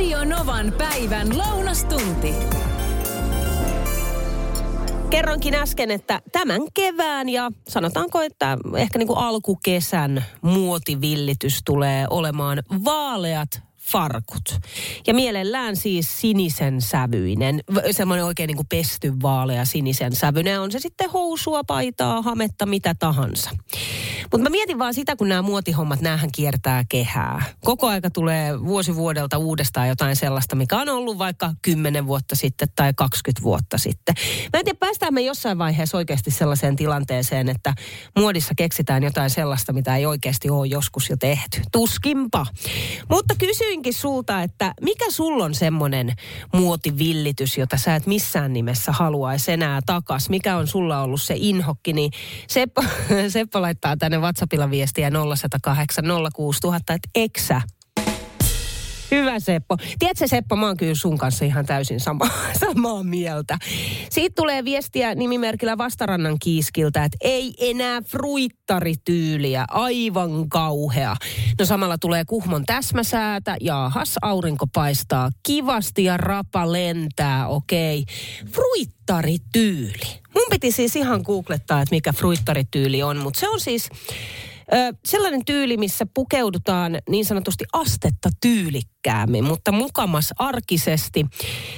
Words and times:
Radio 0.00 0.24
Novan 0.24 0.72
päivän 0.78 1.38
lounastunti. 1.38 2.34
Kerronkin 5.10 5.54
äsken, 5.54 5.90
että 5.90 6.20
tämän 6.32 6.60
kevään 6.74 7.28
ja 7.28 7.50
sanotaanko, 7.68 8.22
että 8.22 8.58
ehkä 8.76 8.98
niin 8.98 9.06
kuin 9.06 9.18
alkukesän 9.18 10.24
muotivillitys 10.42 11.60
tulee 11.64 12.06
olemaan 12.10 12.62
vaaleat 12.84 13.62
farkut. 13.92 14.60
Ja 15.06 15.14
mielellään 15.14 15.76
siis 15.76 16.20
sinisen 16.20 16.80
sävyinen, 16.80 17.60
semmoinen 17.90 18.24
oikein 18.24 18.46
niin 18.46 18.56
kuin 18.56 18.68
pesty 18.68 19.12
vaalea 19.22 19.64
sinisen 19.64 20.16
sävyinen. 20.16 20.60
On 20.60 20.72
se 20.72 20.78
sitten 20.78 21.10
housua, 21.10 21.64
paitaa, 21.64 22.22
hametta, 22.22 22.66
mitä 22.66 22.94
tahansa. 22.98 23.50
Mutta 24.32 24.42
mä 24.42 24.50
mietin 24.50 24.78
vaan 24.78 24.94
sitä, 24.94 25.16
kun 25.16 25.28
nämä 25.28 25.42
muotihommat, 25.42 26.00
näähän 26.00 26.32
kiertää 26.32 26.84
kehää. 26.88 27.42
Koko 27.64 27.88
aika 27.88 28.10
tulee 28.10 28.60
vuosi 28.64 28.94
vuodelta 28.94 29.38
uudestaan 29.38 29.88
jotain 29.88 30.16
sellaista, 30.16 30.56
mikä 30.56 30.76
on 30.76 30.88
ollut 30.88 31.18
vaikka 31.18 31.54
10 31.62 32.06
vuotta 32.06 32.36
sitten 32.36 32.68
tai 32.76 32.92
20 32.96 33.42
vuotta 33.42 33.78
sitten. 33.78 34.14
Mä 34.52 34.58
en 34.58 34.64
tiedä, 34.64 34.78
päästään 34.80 35.14
me 35.14 35.20
jossain 35.20 35.58
vaiheessa 35.58 35.96
oikeasti 35.96 36.30
sellaiseen 36.30 36.76
tilanteeseen, 36.76 37.48
että 37.48 37.74
muodissa 38.18 38.54
keksitään 38.56 39.02
jotain 39.02 39.30
sellaista, 39.30 39.72
mitä 39.72 39.96
ei 39.96 40.06
oikeasti 40.06 40.50
ole 40.50 40.66
joskus 40.66 41.10
jo 41.10 41.16
tehty. 41.16 41.60
Tuskinpa. 41.72 42.46
Mutta 43.10 43.34
kysyin 43.38 43.79
kysynkin 43.82 44.00
sulta, 44.00 44.42
että 44.42 44.74
mikä 44.80 45.10
sulla 45.10 45.44
on 45.44 45.54
semmoinen 45.54 46.12
muotivillitys, 46.52 47.58
jota 47.58 47.76
sä 47.76 47.96
et 47.96 48.06
missään 48.06 48.52
nimessä 48.52 48.92
haluaisi 48.92 49.52
enää 49.52 49.80
takas? 49.86 50.28
Mikä 50.30 50.56
on 50.56 50.66
sulla 50.66 51.02
ollut 51.02 51.22
se 51.22 51.34
inhokki? 51.36 51.92
Niin 51.92 52.12
Seppo, 52.48 52.82
Seppo 53.28 53.62
laittaa 53.62 53.96
tänne 53.96 54.18
WhatsAppilla 54.18 54.70
viestiä 54.70 55.10
0108 55.10 56.04
06000, 56.34 56.94
että 56.94 57.08
eksä 57.14 57.60
Hyvä 59.10 59.40
Seppo. 59.40 59.76
Tiedätkö 59.98 60.28
Seppo, 60.28 60.56
mä 60.56 60.66
oon 60.66 60.76
kyllä 60.76 60.94
sun 60.94 61.18
kanssa 61.18 61.44
ihan 61.44 61.66
täysin 61.66 62.00
sama, 62.00 62.28
samaa 62.66 63.02
mieltä. 63.02 63.58
Siitä 64.10 64.34
tulee 64.36 64.64
viestiä 64.64 65.14
nimimerkillä 65.14 65.78
Vastarannan 65.78 66.38
kiiskiltä, 66.38 67.04
että 67.04 67.18
ei 67.20 67.54
enää 67.58 68.02
fruittarityyliä, 68.02 69.64
aivan 69.70 70.48
kauhea. 70.48 71.16
No 71.58 71.64
samalla 71.64 71.98
tulee 71.98 72.24
Kuhmon 72.24 72.64
täsmäsäätä, 72.66 73.56
jaahas 73.60 74.14
aurinko 74.22 74.66
paistaa 74.66 75.30
kivasti 75.42 76.04
ja 76.04 76.16
rapa 76.16 76.72
lentää, 76.72 77.48
okei. 77.48 77.98
Okay. 78.00 78.52
Fruittarityyli. 78.52 80.20
Mun 80.34 80.46
piti 80.50 80.72
siis 80.72 80.96
ihan 80.96 81.20
googlettaa, 81.24 81.82
että 81.82 81.94
mikä 81.94 82.12
fruittarityyli 82.12 83.02
on, 83.02 83.16
mutta 83.16 83.40
se 83.40 83.48
on 83.48 83.60
siis 83.60 83.90
Sellainen 85.04 85.44
tyyli, 85.44 85.76
missä 85.76 86.06
pukeudutaan 86.14 86.98
niin 87.08 87.24
sanotusti 87.24 87.64
astetta 87.72 88.30
tyylikkäämmin, 88.40 89.44
mutta 89.44 89.72
mukamas 89.72 90.32
arkisesti. 90.38 91.26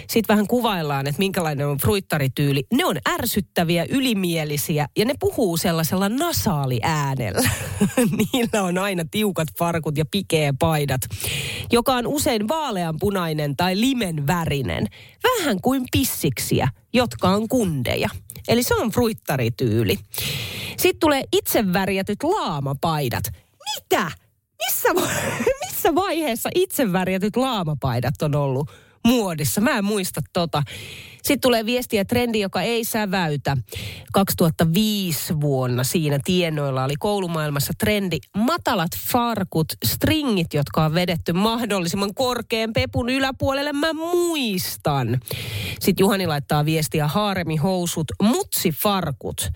Sitten 0.09 0.35
vähän 0.35 0.47
kuvaillaan, 0.47 1.07
että 1.07 1.19
minkälainen 1.19 1.67
on 1.67 1.79
fruittarityyli. 1.79 2.65
Ne 2.75 2.85
on 2.85 2.97
ärsyttäviä, 3.09 3.87
ylimielisiä 3.89 4.89
ja 4.97 5.05
ne 5.05 5.15
puhuu 5.21 5.57
sellaisella 5.57 6.09
nasaaliäänellä. 6.09 7.51
Niillä 8.33 8.63
on 8.63 8.79
aina 8.79 9.05
tiukat 9.11 9.49
farkut 9.59 9.99
ja 9.99 10.05
pikeä 10.11 10.55
paidat, 10.59 11.01
joka 11.73 11.95
on 11.95 12.07
usein 12.07 12.49
vaaleanpunainen 12.49 13.57
tai 13.57 13.81
limen 13.81 14.27
värinen. 14.27 14.87
Vähän 15.23 15.61
kuin 15.63 15.85
pissiksiä, 15.93 16.69
jotka 16.93 17.29
on 17.29 17.49
kundeja. 17.49 18.09
Eli 18.49 18.63
se 18.63 18.75
on 18.75 18.91
fruittarityyli. 18.91 19.99
Sitten 20.77 21.01
tulee 21.01 21.25
itse 21.33 21.73
värjätyt 21.73 22.23
laamapaidat. 22.23 23.25
Mitä? 23.75 24.11
Missä, 24.65 24.89
missä 25.67 25.95
vaiheessa 25.95 26.49
itse 26.55 26.93
värjätyt 26.93 27.37
laamapaidat 27.37 28.23
on 28.23 28.35
ollut 28.35 28.71
muodissa? 29.05 29.61
Mä 29.61 29.79
en 29.79 29.85
muista 29.85 30.21
tota. 30.33 30.63
Sitten 31.23 31.41
tulee 31.41 31.67
viestiä 31.67 32.05
trendi, 32.05 32.41
joka 32.41 32.63
ei 32.63 32.85
säväytä. 32.85 33.57
2005 34.13 35.41
vuonna 35.41 35.85
siinä 35.85 36.19
tienoilla 36.25 36.85
oli 36.85 36.95
koulumaailmassa 36.99 37.73
trendi 37.79 38.19
matalat 38.37 38.91
farkut, 39.13 39.67
stringit, 39.85 40.55
jotka 40.55 40.85
on 40.85 40.95
vedetty 40.95 41.33
mahdollisimman 41.33 42.15
korkean 42.15 42.73
pepun 42.73 43.09
yläpuolelle. 43.09 43.73
Mä 43.73 43.93
muistan. 43.93 45.21
Sitten 45.81 46.05
Juhani 46.05 46.27
laittaa 46.27 46.65
viestiä 46.65 47.09
haaremihousut, 47.09 48.07
mutsifarkut 48.23 49.51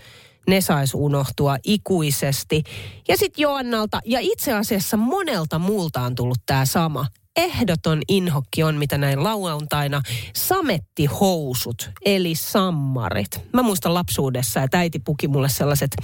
ne 0.49 0.61
saisi 0.61 0.97
unohtua 0.97 1.57
ikuisesti. 1.65 2.63
Ja 3.09 3.17
sitten 3.17 3.43
Joannalta, 3.43 4.01
ja 4.05 4.19
itse 4.23 4.53
asiassa 4.53 4.97
monelta 4.97 5.59
muulta 5.59 6.01
on 6.01 6.15
tullut 6.15 6.39
tämä 6.47 6.65
sama. 6.65 7.07
Ehdoton 7.37 8.03
inhokki 8.09 8.63
on, 8.63 8.75
mitä 8.75 8.99
näin 8.99 9.25
lauantaina, 9.25 10.03
samettihousut, 10.35 11.91
eli 12.05 12.35
sammarit. 12.35 13.41
Mä 13.53 13.63
muistan 13.63 13.95
lapsuudessa, 13.95 14.63
että 14.63 14.79
äiti 14.79 14.99
puki 14.99 15.29
mulle 15.29 15.49
sellaiset 15.49 15.97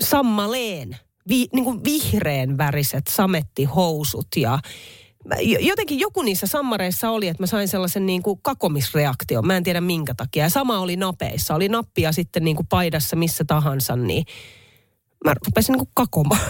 sammaleen, 0.00 0.96
vi, 1.28 1.46
niin 1.52 1.64
kuin 1.64 1.84
vihreän 1.84 2.58
väriset 2.58 3.06
samettihousut 3.06 4.28
ja 4.36 4.58
jotenkin 5.60 5.98
joku 5.98 6.22
niissä 6.22 6.46
sammareissa 6.46 7.10
oli, 7.10 7.28
että 7.28 7.42
mä 7.42 7.46
sain 7.46 7.68
sellaisen 7.68 8.06
niin 8.06 8.22
kuin 8.22 8.40
kakomisreaktion. 8.42 9.46
Mä 9.46 9.56
en 9.56 9.62
tiedä 9.62 9.80
minkä 9.80 10.14
takia. 10.14 10.44
Ja 10.44 10.50
sama 10.50 10.78
oli 10.78 10.96
napeissa. 10.96 11.54
Oli 11.54 11.68
nappia 11.68 12.12
sitten 12.12 12.44
niin 12.44 12.56
kuin 12.56 12.66
paidassa 12.66 13.16
missä 13.16 13.44
tahansa, 13.44 13.96
niin 13.96 14.24
mä 15.24 15.34
rupesin 15.46 15.72
niin 15.72 15.86
kuin 15.86 15.90
kakomaan. 15.94 16.40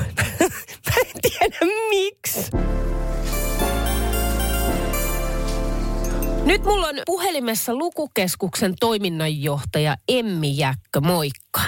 Nyt 6.50 6.64
mulla 6.64 6.86
on 6.86 6.94
puhelimessa 7.06 7.74
lukukeskuksen 7.74 8.74
toiminnanjohtaja 8.80 9.96
Emmi 10.08 10.56
Jäkkö. 10.56 11.00
Moikka. 11.00 11.60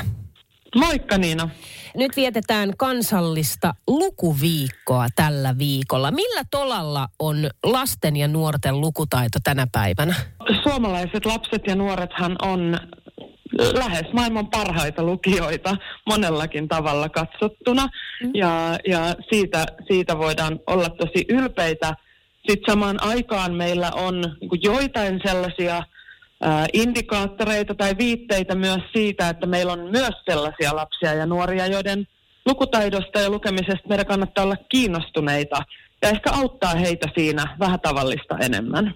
Moikka 0.76 1.18
Niina. 1.18 1.48
Nyt 1.96 2.16
vietetään 2.16 2.72
kansallista 2.76 3.74
lukuviikkoa 3.86 5.06
tällä 5.16 5.58
viikolla. 5.58 6.10
Millä 6.10 6.42
tolalla 6.50 7.08
on 7.18 7.50
lasten 7.64 8.16
ja 8.16 8.28
nuorten 8.28 8.80
lukutaito 8.80 9.38
tänä 9.44 9.66
päivänä? 9.72 10.14
Suomalaiset 10.62 11.26
lapset 11.26 11.62
ja 11.66 11.74
nuorethan 11.74 12.36
on 12.42 12.78
lähes 13.58 14.12
maailman 14.12 14.46
parhaita 14.46 15.02
lukijoita 15.02 15.76
monellakin 16.06 16.68
tavalla 16.68 17.08
katsottuna. 17.08 17.88
Mm. 18.22 18.30
Ja, 18.34 18.78
ja 18.88 19.14
siitä, 19.30 19.66
siitä 19.88 20.18
voidaan 20.18 20.60
olla 20.66 20.88
tosi 20.88 21.24
ylpeitä. 21.28 21.94
Sitten 22.48 22.72
samaan 22.72 23.02
aikaan 23.02 23.54
meillä 23.54 23.90
on 23.94 24.20
niin 24.20 24.62
joitain 24.62 25.20
sellaisia 25.24 25.82
indikaattoreita 26.72 27.74
tai 27.74 27.94
viitteitä 27.98 28.54
myös 28.54 28.80
siitä, 28.92 29.28
että 29.28 29.46
meillä 29.46 29.72
on 29.72 29.90
myös 29.90 30.14
sellaisia 30.30 30.76
lapsia 30.76 31.14
ja 31.14 31.26
nuoria, 31.26 31.66
joiden 31.66 32.06
lukutaidosta 32.46 33.20
ja 33.20 33.30
lukemisesta 33.30 33.88
meidän 33.88 34.06
kannattaa 34.06 34.44
olla 34.44 34.56
kiinnostuneita 34.68 35.62
ja 36.02 36.08
ehkä 36.08 36.30
auttaa 36.30 36.74
heitä 36.74 37.08
siinä 37.14 37.56
vähän 37.58 37.80
tavallista 37.80 38.38
enemmän. 38.38 38.94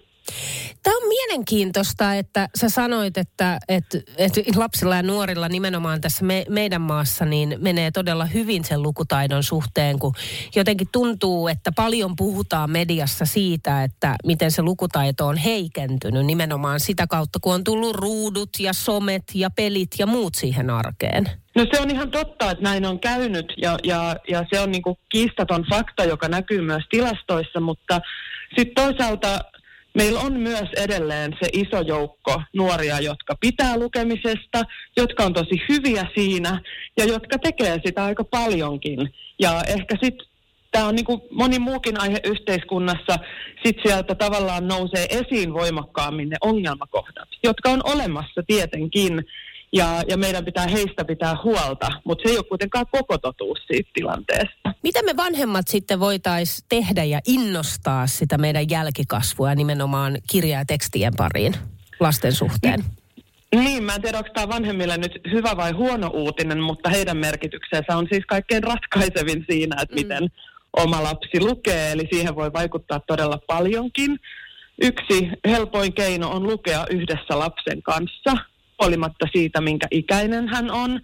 Tämä 0.83 0.97
on 0.97 1.09
mielenkiintoista, 1.09 2.15
että 2.15 2.49
sä 2.61 2.69
sanoit, 2.69 3.19
että, 3.19 3.59
että, 3.69 3.99
että 4.19 4.41
lapsilla 4.57 4.97
ja 4.97 5.03
nuorilla 5.03 5.49
nimenomaan 5.49 6.01
tässä 6.01 6.25
me, 6.25 6.45
meidän 6.49 6.81
maassa 6.81 7.25
niin 7.25 7.57
menee 7.59 7.91
todella 7.91 8.27
hyvin 8.27 8.65
sen 8.65 8.83
lukutaidon 8.83 9.43
suhteen, 9.43 9.99
kun 9.99 10.15
jotenkin 10.57 10.89
tuntuu, 10.93 11.49
että 11.49 11.73
paljon 11.73 12.17
puhutaan 12.17 12.71
mediassa 12.71 13.25
siitä, 13.25 13.83
että 13.85 14.17
miten 14.25 14.51
se 14.51 14.63
lukutaito 14.63 15.27
on 15.27 15.37
heikentynyt 15.37 16.27
nimenomaan 16.27 16.81
sitä 16.81 17.07
kautta, 17.07 17.39
kun 17.43 17.55
on 17.55 17.65
tullut 17.65 17.97
ruudut 17.97 18.51
ja 18.61 18.73
somet 18.73 19.25
ja 19.35 19.51
pelit 19.51 19.91
ja 19.99 20.07
muut 20.07 20.35
siihen 20.35 20.71
arkeen. 20.71 21.31
No 21.57 21.67
se 21.73 21.81
on 21.81 21.91
ihan 21.91 22.11
totta, 22.11 22.51
että 22.51 22.65
näin 22.65 22.87
on 22.87 23.01
käynyt 23.01 23.53
ja, 23.57 23.79
ja, 23.85 24.17
ja 24.29 24.45
se 24.53 24.61
on 24.61 24.73
niin 24.73 24.83
kuin 24.83 24.97
kiistaton 25.09 25.65
fakta, 25.71 26.05
joka 26.05 26.29
näkyy 26.29 26.61
myös 26.61 26.85
tilastoissa, 26.91 27.61
mutta 27.61 28.01
sitten 28.57 28.75
toisaalta 28.85 29.41
meillä 29.97 30.21
on 30.21 30.41
myös 30.41 30.69
edelleen 30.77 31.33
se 31.43 31.49
iso 31.53 31.81
joukko 31.81 32.43
nuoria, 32.55 33.01
jotka 33.01 33.35
pitää 33.41 33.79
lukemisesta, 33.79 34.63
jotka 34.97 35.25
on 35.25 35.33
tosi 35.33 35.63
hyviä 35.69 36.07
siinä 36.15 36.61
ja 36.97 37.05
jotka 37.05 37.39
tekee 37.39 37.81
sitä 37.85 38.05
aika 38.05 38.25
paljonkin. 38.25 39.15
Ja 39.39 39.63
ehkä 39.69 39.97
sitten 40.03 40.27
tämä 40.73 40.89
on 40.89 40.95
niin 40.95 41.05
kuin 41.05 41.21
moni 41.31 41.59
muukin 41.59 42.01
aihe 42.01 42.21
yhteiskunnassa, 42.25 43.17
sitten 43.65 43.83
sieltä 43.87 44.15
tavallaan 44.15 44.69
nousee 44.69 45.07
esiin 45.11 45.55
voimakkaammin 45.55 46.29
ne 46.29 46.37
ongelmakohdat, 46.41 47.29
jotka 47.45 47.71
on 47.71 47.81
olemassa 47.85 48.43
tietenkin 48.47 49.25
ja, 49.73 50.03
ja 50.09 50.17
meidän 50.17 50.45
pitää 50.45 50.67
heistä 50.67 51.05
pitää 51.05 51.37
huolta, 51.45 51.89
mutta 52.05 52.23
se 52.23 52.29
ei 52.33 52.39
ole 52.39 52.45
kuitenkaan 52.45 52.87
koko 52.91 53.19
totuus 53.19 53.59
siitä 53.67 53.91
tilanteesta. 53.95 54.75
Mitä 54.83 55.03
me 55.03 55.17
vanhemmat 55.17 55.69
sitten 55.69 56.01
voitaisiin 56.01 56.67
tehdä 56.69 57.05
ja 57.05 57.21
innostaa 57.27 58.07
sitä 58.07 58.39
meidän 58.39 58.71
jälkikasvua 58.71 59.55
nimenomaan 59.55 60.19
kirja- 60.31 60.59
ja 60.59 60.65
tekstien 60.65 61.13
pariin 61.17 61.55
lasten 62.01 62.33
suhteen? 62.33 62.85
Niin, 63.55 63.85
mä 63.85 63.95
en 63.95 64.03
tiedä, 64.03 64.19
onko 64.19 64.31
tämä 64.35 64.49
vanhemmille 64.49 64.97
nyt 64.97 65.13
hyvä 65.33 65.57
vai 65.57 65.73
huono 65.73 66.11
uutinen, 66.15 66.61
mutta 66.61 66.91
heidän 66.91 67.17
merkityksensä 67.17 67.97
on 67.97 68.07
siis 68.13 68.25
kaikkein 68.27 68.63
ratkaisevin 68.63 69.45
siinä, 69.51 69.77
että 69.83 69.95
mm. 69.95 70.01
miten 70.01 70.29
oma 70.77 71.03
lapsi 71.03 71.41
lukee, 71.41 71.93
eli 71.93 72.09
siihen 72.13 72.35
voi 72.35 72.53
vaikuttaa 72.53 73.01
todella 73.01 73.39
paljonkin. 73.47 74.19
yksi 74.83 75.29
helpoin 75.49 75.93
keino 75.93 76.31
on 76.31 76.43
lukea 76.43 76.87
yhdessä 76.91 77.39
lapsen 77.39 77.83
kanssa, 77.83 78.37
olimatta 78.79 79.27
siitä, 79.33 79.61
minkä 79.61 79.87
ikäinen 79.91 80.49
hän 80.49 80.71
on. 80.71 81.01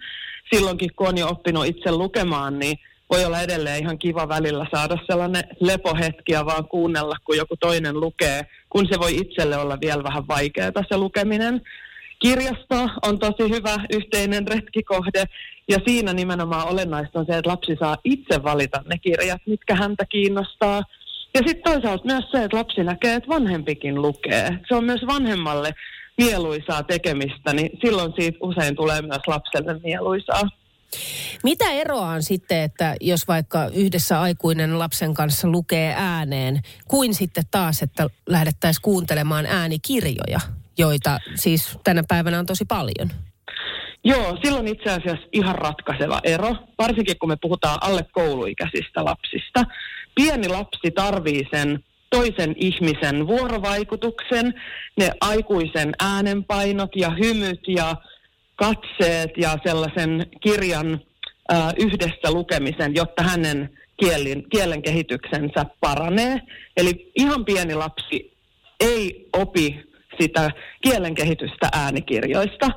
Silloinkin, 0.53 0.89
kun 0.95 1.07
on 1.07 1.17
jo 1.17 1.27
oppinut 1.27 1.65
itse 1.65 1.91
lukemaan, 1.91 2.59
niin 2.59 2.77
voi 3.09 3.25
olla 3.25 3.41
edelleen 3.41 3.81
ihan 3.83 3.99
kiva 3.99 4.29
välillä 4.29 4.65
saada 4.75 4.97
sellainen 5.07 5.43
lepohetki 5.59 6.31
ja 6.31 6.45
vaan 6.45 6.67
kuunnella, 6.67 7.15
kun 7.25 7.37
joku 7.37 7.55
toinen 7.59 7.99
lukee, 7.99 8.41
kun 8.69 8.87
se 8.91 8.99
voi 8.99 9.15
itselle 9.15 9.57
olla 9.57 9.77
vielä 9.81 10.03
vähän 10.03 10.27
vaikeaa 10.27 10.71
se 10.89 10.97
lukeminen. 10.97 11.61
Kirjasto 12.19 12.89
on 13.01 13.19
tosi 13.19 13.49
hyvä 13.49 13.75
yhteinen 13.93 14.47
retkikohde 14.47 15.23
ja 15.69 15.77
siinä 15.87 16.13
nimenomaan 16.13 16.67
olennaista 16.67 17.19
on 17.19 17.25
se, 17.25 17.37
että 17.37 17.49
lapsi 17.49 17.75
saa 17.79 17.97
itse 18.03 18.43
valita 18.43 18.83
ne 18.89 18.97
kirjat, 18.97 19.41
mitkä 19.45 19.75
häntä 19.75 20.05
kiinnostaa. 20.05 20.83
Ja 21.33 21.41
sitten 21.47 21.73
toisaalta 21.73 22.05
myös 22.05 22.25
se, 22.31 22.43
että 22.43 22.57
lapsi 22.57 22.83
näkee, 22.83 23.15
että 23.15 23.29
vanhempikin 23.29 24.01
lukee. 24.01 24.59
Se 24.67 24.75
on 24.75 24.83
myös 24.83 25.01
vanhemmalle 25.07 25.73
mieluisaa 26.17 26.83
tekemistä, 26.83 27.53
niin 27.53 27.69
silloin 27.85 28.13
siitä 28.19 28.37
usein 28.41 28.75
tulee 28.75 29.01
myös 29.01 29.21
lapselle 29.27 29.79
mieluisaa. 29.83 30.41
Mitä 31.43 31.71
eroa 31.71 32.07
on 32.07 32.23
sitten, 32.23 32.61
että 32.61 32.95
jos 33.01 33.27
vaikka 33.27 33.69
yhdessä 33.73 34.21
aikuinen 34.21 34.79
lapsen 34.79 35.13
kanssa 35.13 35.47
lukee 35.47 35.93
ääneen, 35.97 36.61
kuin 36.87 37.13
sitten 37.13 37.43
taas, 37.51 37.81
että 37.81 38.09
lähdettäisiin 38.29 38.81
kuuntelemaan 38.81 39.45
äänikirjoja, 39.45 40.39
joita 40.77 41.19
siis 41.35 41.79
tänä 41.83 42.03
päivänä 42.07 42.39
on 42.39 42.45
tosi 42.45 42.65
paljon? 42.65 43.09
Joo, 44.03 44.37
silloin 44.43 44.67
itse 44.67 44.89
asiassa 44.89 45.27
ihan 45.31 45.55
ratkaiseva 45.55 46.19
ero, 46.23 46.55
varsinkin 46.77 47.19
kun 47.19 47.29
me 47.29 47.37
puhutaan 47.41 47.77
alle 47.81 48.05
kouluikäisistä 48.11 49.05
lapsista. 49.05 49.63
Pieni 50.15 50.47
lapsi 50.47 50.91
tarvii 50.95 51.47
sen 51.51 51.83
toisen 52.13 52.55
ihmisen 52.57 53.27
vuorovaikutuksen, 53.27 54.53
ne 54.99 55.09
aikuisen 55.21 55.91
äänenpainot 55.99 56.95
ja 56.95 57.09
hymyt 57.09 57.59
ja 57.67 57.95
katseet 58.55 59.31
ja 59.37 59.57
sellaisen 59.65 60.25
kirjan 60.41 61.01
yhdessä 61.79 62.31
lukemisen, 62.31 62.95
jotta 62.95 63.23
hänen 63.23 63.69
kielen, 63.97 64.43
kielen 64.49 64.81
kehityksensä 64.81 65.65
paranee. 65.79 66.41
Eli 66.77 67.11
ihan 67.15 67.45
pieni 67.45 67.75
lapsi 67.75 68.37
ei 68.79 69.29
opi 69.33 69.83
sitä 70.21 70.51
kielen 70.81 71.15
kehitystä 71.15 71.69
äänikirjoista. 71.73 72.69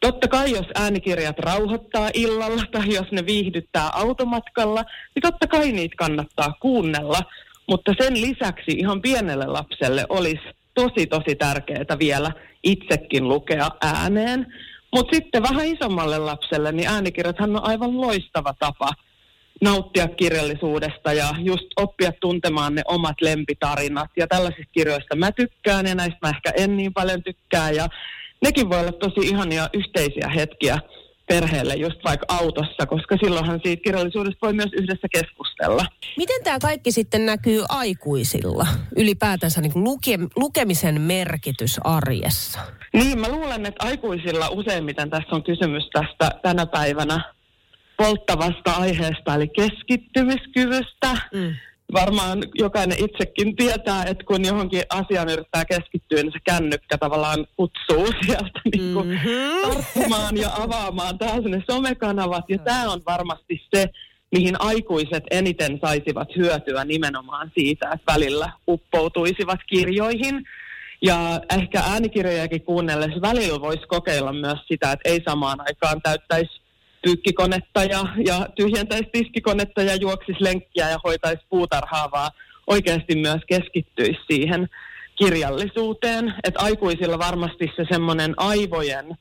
Totta 0.00 0.28
kai, 0.28 0.50
jos 0.50 0.66
äänikirjat 0.74 1.38
rauhoittaa 1.38 2.10
illalla 2.14 2.62
tai 2.72 2.94
jos 2.94 3.12
ne 3.12 3.26
viihdyttää 3.26 3.88
automatkalla, 3.94 4.84
niin 5.14 5.22
totta 5.22 5.46
kai 5.46 5.72
niitä 5.72 5.94
kannattaa 5.98 6.52
kuunnella. 6.60 7.20
Mutta 7.68 7.92
sen 8.00 8.20
lisäksi 8.20 8.70
ihan 8.70 9.02
pienelle 9.02 9.46
lapselle 9.46 10.06
olisi 10.08 10.44
tosi 10.74 11.06
tosi 11.06 11.36
tärkeää 11.38 11.98
vielä 11.98 12.32
itsekin 12.62 13.28
lukea 13.28 13.68
ääneen. 13.82 14.46
Mutta 14.94 15.16
sitten 15.16 15.42
vähän 15.42 15.66
isommalle 15.66 16.18
lapselle, 16.18 16.72
niin 16.72 16.88
äänikirjathan 16.88 17.56
on 17.56 17.64
aivan 17.64 18.00
loistava 18.00 18.54
tapa 18.58 18.90
nauttia 19.62 20.08
kirjallisuudesta 20.08 21.12
ja 21.12 21.34
just 21.38 21.66
oppia 21.76 22.12
tuntemaan 22.20 22.74
ne 22.74 22.82
omat 22.88 23.20
lempitarinat. 23.20 24.10
Ja 24.16 24.26
tällaisista 24.26 24.72
kirjoista 24.72 25.16
mä 25.16 25.32
tykkään 25.32 25.86
ja 25.86 25.94
näistä 25.94 26.18
mä 26.22 26.28
ehkä 26.28 26.52
en 26.56 26.76
niin 26.76 26.94
paljon 26.94 27.22
tykkää. 27.22 27.70
Ja 27.70 27.88
nekin 28.42 28.70
voi 28.70 28.80
olla 28.80 28.92
tosi 28.92 29.28
ihania 29.28 29.68
yhteisiä 29.72 30.28
hetkiä 30.34 30.78
perheelle 31.26 31.74
just 31.74 32.04
vaikka 32.04 32.26
autossa, 32.28 32.86
koska 32.86 33.16
silloinhan 33.16 33.60
siitä 33.64 33.82
kirjallisuudesta 33.82 34.46
voi 34.46 34.52
myös 34.52 34.70
yhdessä 34.72 35.08
keskustella. 35.12 35.86
Miten 36.16 36.44
tämä 36.44 36.58
kaikki 36.58 36.92
sitten 36.92 37.26
näkyy 37.26 37.64
aikuisilla? 37.68 38.66
Ylipäätänsä 38.96 39.60
niin 39.60 39.84
luke, 39.84 40.18
lukemisen 40.36 41.00
merkitys 41.00 41.80
arjessa? 41.84 42.60
Niin, 42.92 43.18
mä 43.18 43.28
luulen, 43.28 43.66
että 43.66 43.86
aikuisilla 43.86 44.48
useimmiten 44.48 45.10
tässä 45.10 45.34
on 45.36 45.42
kysymys 45.44 45.90
tästä 45.92 46.30
tänä 46.42 46.66
päivänä 46.66 47.32
polttavasta 47.96 48.72
aiheesta, 48.72 49.34
eli 49.34 49.48
keskittymiskyvystä. 49.48 51.12
Mm 51.34 51.54
varmaan 51.94 52.38
jokainen 52.54 52.98
itsekin 53.04 53.56
tietää, 53.56 54.04
että 54.04 54.24
kun 54.24 54.44
johonkin 54.44 54.82
asiaan 54.90 55.28
yrittää 55.28 55.64
keskittyä, 55.64 56.22
niin 56.22 56.32
se 56.32 56.38
kännykkä 56.44 56.98
tavallaan 56.98 57.46
kutsuu 57.56 58.06
sieltä 58.26 58.60
niin 58.72 58.94
kuin 58.94 59.08
mm-hmm. 59.08 59.62
tarttumaan 59.62 60.36
ja 60.36 60.50
avaamaan 60.58 61.18
taas 61.18 61.44
ne 61.44 61.62
somekanavat. 61.70 62.44
Ja 62.48 62.58
tämä 62.58 62.92
on 62.92 63.00
varmasti 63.06 63.62
se, 63.74 63.88
mihin 64.32 64.56
aikuiset 64.58 65.24
eniten 65.30 65.78
saisivat 65.84 66.28
hyötyä 66.36 66.84
nimenomaan 66.84 67.52
siitä, 67.58 67.90
että 67.92 68.12
välillä 68.12 68.52
uppoutuisivat 68.68 69.60
kirjoihin. 69.68 70.44
Ja 71.02 71.40
ehkä 71.58 71.80
äänikirjojakin 71.80 72.62
kuunnellessa 72.62 73.20
välillä 73.20 73.60
voisi 73.60 73.86
kokeilla 73.86 74.32
myös 74.32 74.58
sitä, 74.68 74.92
että 74.92 75.08
ei 75.08 75.20
samaan 75.28 75.60
aikaan 75.60 76.02
täyttäisi 76.02 76.63
pyykkikonetta 77.04 77.84
ja, 77.84 78.04
ja 78.26 78.46
tyhjentäisi 78.54 79.08
tiskikonetta 79.12 79.82
ja 79.82 79.94
juoksisi 79.94 80.44
lenkkiä 80.44 80.90
ja 80.90 80.98
hoitaisi 81.04 81.44
puutarhaa, 81.50 82.10
vaan 82.10 82.30
oikeasti 82.66 83.14
myös 83.16 83.40
keskittyisi 83.46 84.20
siihen 84.26 84.68
kirjallisuuteen. 85.18 86.34
Että 86.44 86.60
aikuisilla 86.60 87.18
varmasti 87.18 87.70
se 87.76 87.84
semmoinen 87.90 88.34
aivojen 88.36 89.16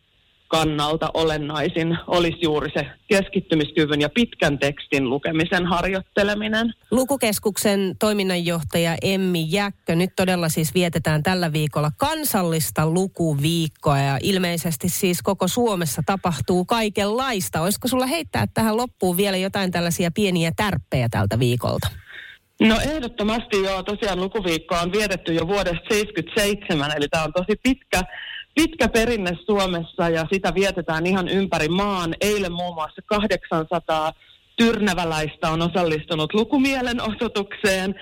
kannalta 0.47 1.09
olennaisin 1.13 1.97
olisi 2.07 2.37
juuri 2.41 2.69
se 2.73 2.85
keskittymiskyvyn 3.07 4.01
ja 4.01 4.09
pitkän 4.09 4.59
tekstin 4.59 5.09
lukemisen 5.09 5.65
harjoitteleminen. 5.65 6.73
Lukukeskuksen 6.91 7.95
toiminnanjohtaja 7.99 8.95
Emmi 9.01 9.45
Jäkkö, 9.49 9.95
nyt 9.95 10.09
todella 10.15 10.49
siis 10.49 10.73
vietetään 10.73 11.23
tällä 11.23 11.53
viikolla 11.53 11.91
kansallista 11.97 12.89
lukuviikkoa 12.89 13.97
ja 13.97 14.17
ilmeisesti 14.21 14.89
siis 14.89 15.21
koko 15.21 15.47
Suomessa 15.47 16.01
tapahtuu 16.05 16.65
kaikenlaista. 16.65 17.61
Olisiko 17.61 17.87
sulla 17.87 18.05
heittää 18.05 18.45
tähän 18.53 18.77
loppuun 18.77 19.17
vielä 19.17 19.37
jotain 19.37 19.71
tällaisia 19.71 20.11
pieniä 20.11 20.51
tärppejä 20.55 21.09
tältä 21.09 21.39
viikolta? 21.39 21.87
No 22.61 22.79
ehdottomasti 22.79 23.63
joo. 23.63 23.83
Tosiaan 23.83 24.21
lukuviikko 24.21 24.75
on 24.75 24.91
vietetty 24.91 25.33
jo 25.33 25.47
vuodesta 25.47 25.89
1977, 25.89 26.91
eli 26.97 27.07
tämä 27.07 27.23
on 27.23 27.33
tosi 27.33 27.59
pitkä 27.63 28.03
pitkä 28.55 28.89
perinne 28.89 29.31
Suomessa 29.45 30.09
ja 30.09 30.25
sitä 30.33 30.53
vietetään 30.55 31.05
ihan 31.05 31.27
ympäri 31.27 31.67
maan. 31.67 32.15
Eilen 32.21 32.51
muun 32.51 32.73
muassa 32.73 33.01
800 33.05 34.13
tyrnäväläistä 34.55 35.49
on 35.49 35.61
osallistunut 35.61 36.33
lukumielenosoitukseen 36.33 37.95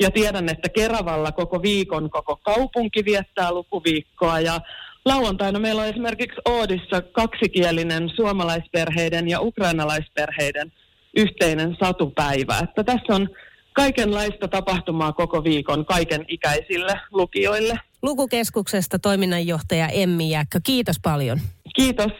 ja 0.00 0.10
tiedän, 0.10 0.48
että 0.48 0.68
Keravalla 0.68 1.32
koko 1.32 1.62
viikon 1.62 2.10
koko 2.10 2.36
kaupunki 2.36 3.04
viettää 3.04 3.52
lukuviikkoa 3.52 4.40
ja 4.40 4.60
lauantaina 5.04 5.58
meillä 5.58 5.82
on 5.82 5.88
esimerkiksi 5.88 6.40
Oodissa 6.44 7.02
kaksikielinen 7.02 8.10
suomalaisperheiden 8.16 9.28
ja 9.28 9.40
ukrainalaisperheiden 9.40 10.72
yhteinen 11.16 11.76
satupäivä. 11.80 12.58
Että 12.62 12.84
tässä 12.84 13.14
on 13.14 13.28
kaikenlaista 13.72 14.48
tapahtumaa 14.48 15.12
koko 15.12 15.44
viikon 15.44 15.86
kaiken 15.86 16.24
ikäisille 16.28 17.00
lukijoille. 17.12 17.87
Lukukeskuksesta 18.02 18.98
toiminnanjohtaja 18.98 19.88
Emmi 19.88 20.30
Jäkkö, 20.30 20.60
kiitos 20.64 20.96
paljon. 21.02 21.40
Kiitos. 21.76 22.12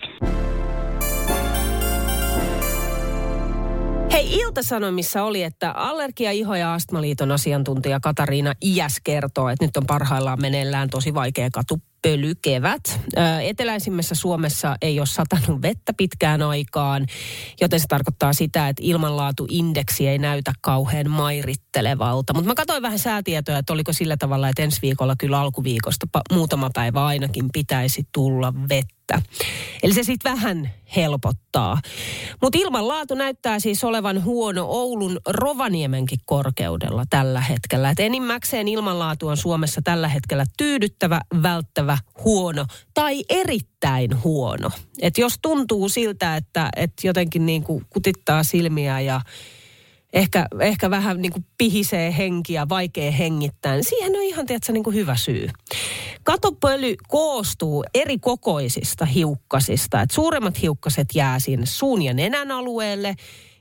Hei, 4.13 4.35
Ilta-Sanomissa 4.35 5.23
oli, 5.23 5.43
että 5.43 5.71
Allergia, 5.71 6.31
Iho- 6.33 6.55
ja 6.55 6.75
Astmaliiton 6.75 7.33
asiantuntija 7.33 8.01
Katariina 8.01 8.53
Iäs 8.65 9.01
kertoo, 9.05 9.49
että 9.49 9.65
nyt 9.65 9.77
on 9.77 9.87
parhaillaan 9.87 10.41
meneillään 10.41 10.91
tosi 10.91 11.15
vaikea 11.15 11.49
katu 11.53 11.81
pölykevät. 12.03 13.01
Eteläisimmässä 13.43 14.15
Suomessa 14.15 14.77
ei 14.83 15.01
ole 15.01 15.07
satanut 15.07 15.63
vettä 15.63 15.93
pitkään 15.97 16.43
aikaan, 16.43 17.07
joten 17.61 17.81
se 17.81 17.87
tarkoittaa 17.87 18.33
sitä, 18.33 18.69
että 18.69 18.83
ilmanlaatuindeksi 18.85 20.09
ei 20.09 20.19
näytä 20.19 20.53
kauhean 20.61 21.11
mairittelevalta. 21.11 22.35
Mutta 22.35 22.49
mä 22.49 22.55
katsoin 22.55 22.83
vähän 22.83 22.99
säätietoja, 22.99 23.59
että 23.59 23.73
oliko 23.73 23.93
sillä 23.93 24.17
tavalla, 24.17 24.49
että 24.49 24.63
ensi 24.63 24.83
viikolla 24.83 25.15
kyllä 25.19 25.41
alkuviikosta 25.41 26.07
muutama 26.33 26.71
päivä 26.75 27.07
ainakin 27.07 27.45
pitäisi 27.53 28.09
tulla 28.13 28.55
vettä 28.69 28.98
vettä. 29.15 29.31
Eli 29.83 29.95
se 29.95 30.03
sitten 30.03 30.33
vähän 30.33 30.71
helpottaa. 30.97 31.81
Mutta 32.43 32.59
ilmanlaatu 32.59 33.15
näyttää 33.15 33.61
siis 33.61 33.85
olevan 33.85 34.25
huono 34.25 34.65
Oulun 34.65 35.21
Rovaniemenkin 35.29 36.19
korkeudella 36.27 37.05
tällä 37.11 37.41
hetkellä. 37.41 37.91
Et 37.91 38.01
enimmäkseen 38.01 38.69
ilmanlaatu 38.69 39.29
on 39.29 39.37
Suomessa 39.37 39.81
tällä 39.85 40.09
hetkellä 40.09 40.45
tyydyttävä, 40.57 41.21
välttävä, 41.43 41.99
huono 42.25 42.67
tai 42.95 43.25
erittäin 43.29 44.25
huono. 44.25 44.71
Et 45.03 45.19
jos 45.19 45.39
tuntuu 45.43 45.89
siltä, 45.89 46.37
että 46.37 46.69
et 46.77 46.93
jotenkin 47.05 47.47
niin 47.47 47.65
kutittaa 47.91 48.43
silmiä 48.43 49.01
ja 49.01 49.21
ehkä, 50.19 50.47
ehkä 50.61 50.91
vähän 50.91 51.23
niin 51.23 51.33
kuin 51.33 51.45
pihisee 51.59 52.17
henkiä, 52.17 52.69
vaikea 52.69 53.11
hengittää, 53.11 53.75
niin 53.75 53.85
siihen 53.85 54.17
on 54.17 54.23
ihan 54.23 54.47
tiedätkö, 54.47 54.73
niin 54.73 54.85
kuin 54.85 54.97
hyvä 54.97 55.17
syy. 55.17 55.49
Katopöly 56.23 56.95
koostuu 57.09 57.85
eri 57.95 58.19
kokoisista 58.19 59.05
hiukkasista. 59.05 60.01
Et 60.01 60.11
suuremmat 60.11 60.63
hiukkaset 60.63 61.09
jää 61.15 61.39
sinne 61.39 61.67
suun 61.67 62.03
ja 62.03 62.15
nenän 62.15 62.51
alueelle, 62.51 63.15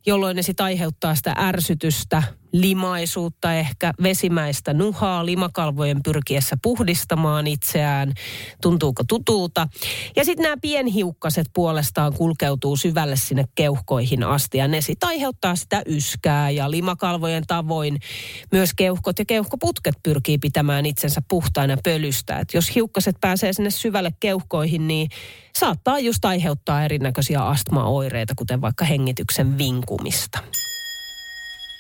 jolloin 0.06 0.36
ne 0.36 0.42
sitten 0.42 0.64
aiheuttaa 0.64 1.16
sitä 1.16 1.36
ärsytystä, 1.40 2.24
limaisuutta 2.62 3.54
ehkä, 3.54 3.94
vesimäistä 4.04 4.74
nuhaa 4.74 5.26
limakalvojen 5.26 6.04
pyrkiessä 6.04 6.56
puhdistamaan 6.62 7.48
itseään. 7.48 8.14
Tuntuuko 8.62 9.04
tutulta? 9.08 9.68
Ja 10.16 10.26
sitten 10.26 10.44
nämä 10.44 10.56
pienhiukkaset 10.62 11.48
puolestaan 11.54 12.14
kulkeutuu 12.14 12.78
syvälle 12.78 13.16
sinne 13.16 13.46
keuhkoihin 13.56 14.24
asti 14.24 14.58
ja 14.58 14.68
ne 14.68 14.82
sitten 14.82 15.10
aiheuttaa 15.10 15.56
sitä 15.56 15.82
yskää 15.86 16.50
ja 16.50 16.72
limakalvojen 16.72 17.44
tavoin 17.48 18.00
myös 18.52 18.74
keuhkot 18.74 19.20
ja 19.20 19.26
keuhkoputket 19.26 19.96
pyrkii 20.04 20.38
pitämään 20.38 20.86
itsensä 20.86 21.22
puhtaina 21.28 21.78
pölystä. 21.84 22.40
Et 22.40 22.54
jos 22.54 22.76
hiukkaset 22.76 23.16
pääsee 23.22 23.54
sinne 23.54 23.70
syvälle 23.70 24.12
keuhkoihin, 24.20 24.88
niin 24.88 25.10
saattaa 25.56 26.00
just 26.00 26.26
aiheuttaa 26.26 26.84
erinäköisiä 26.84 27.42
astmaoireita, 27.42 28.34
kuten 28.36 28.62
vaikka 28.62 28.86
hengityksen 28.86 29.58
vinkumista. 29.58 30.40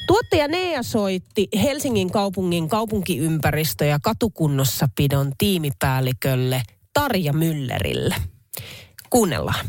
Tuottaja 0.07 0.47
Nea 0.47 0.83
soitti 0.83 1.47
Helsingin 1.63 2.11
kaupungin 2.11 2.69
kaupunkiympäristö- 2.69 3.85
ja 3.85 3.99
katukunnossapidon 4.03 5.31
tiimipäällikölle 5.37 6.61
Tarja 6.93 7.33
Müllerille. 7.33 8.15
Kuunnellaan. 9.09 9.65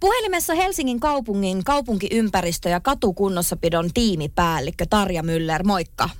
Puhelimessa 0.00 0.54
Helsingin 0.54 1.00
kaupungin 1.00 1.64
kaupunkiympäristö- 1.64 2.68
ja 2.68 2.80
katukunnossapidon 2.80 3.90
tiimipäällikkö 3.94 4.86
Tarja 4.90 5.22
Müller, 5.22 5.64
moikka. 5.64 6.10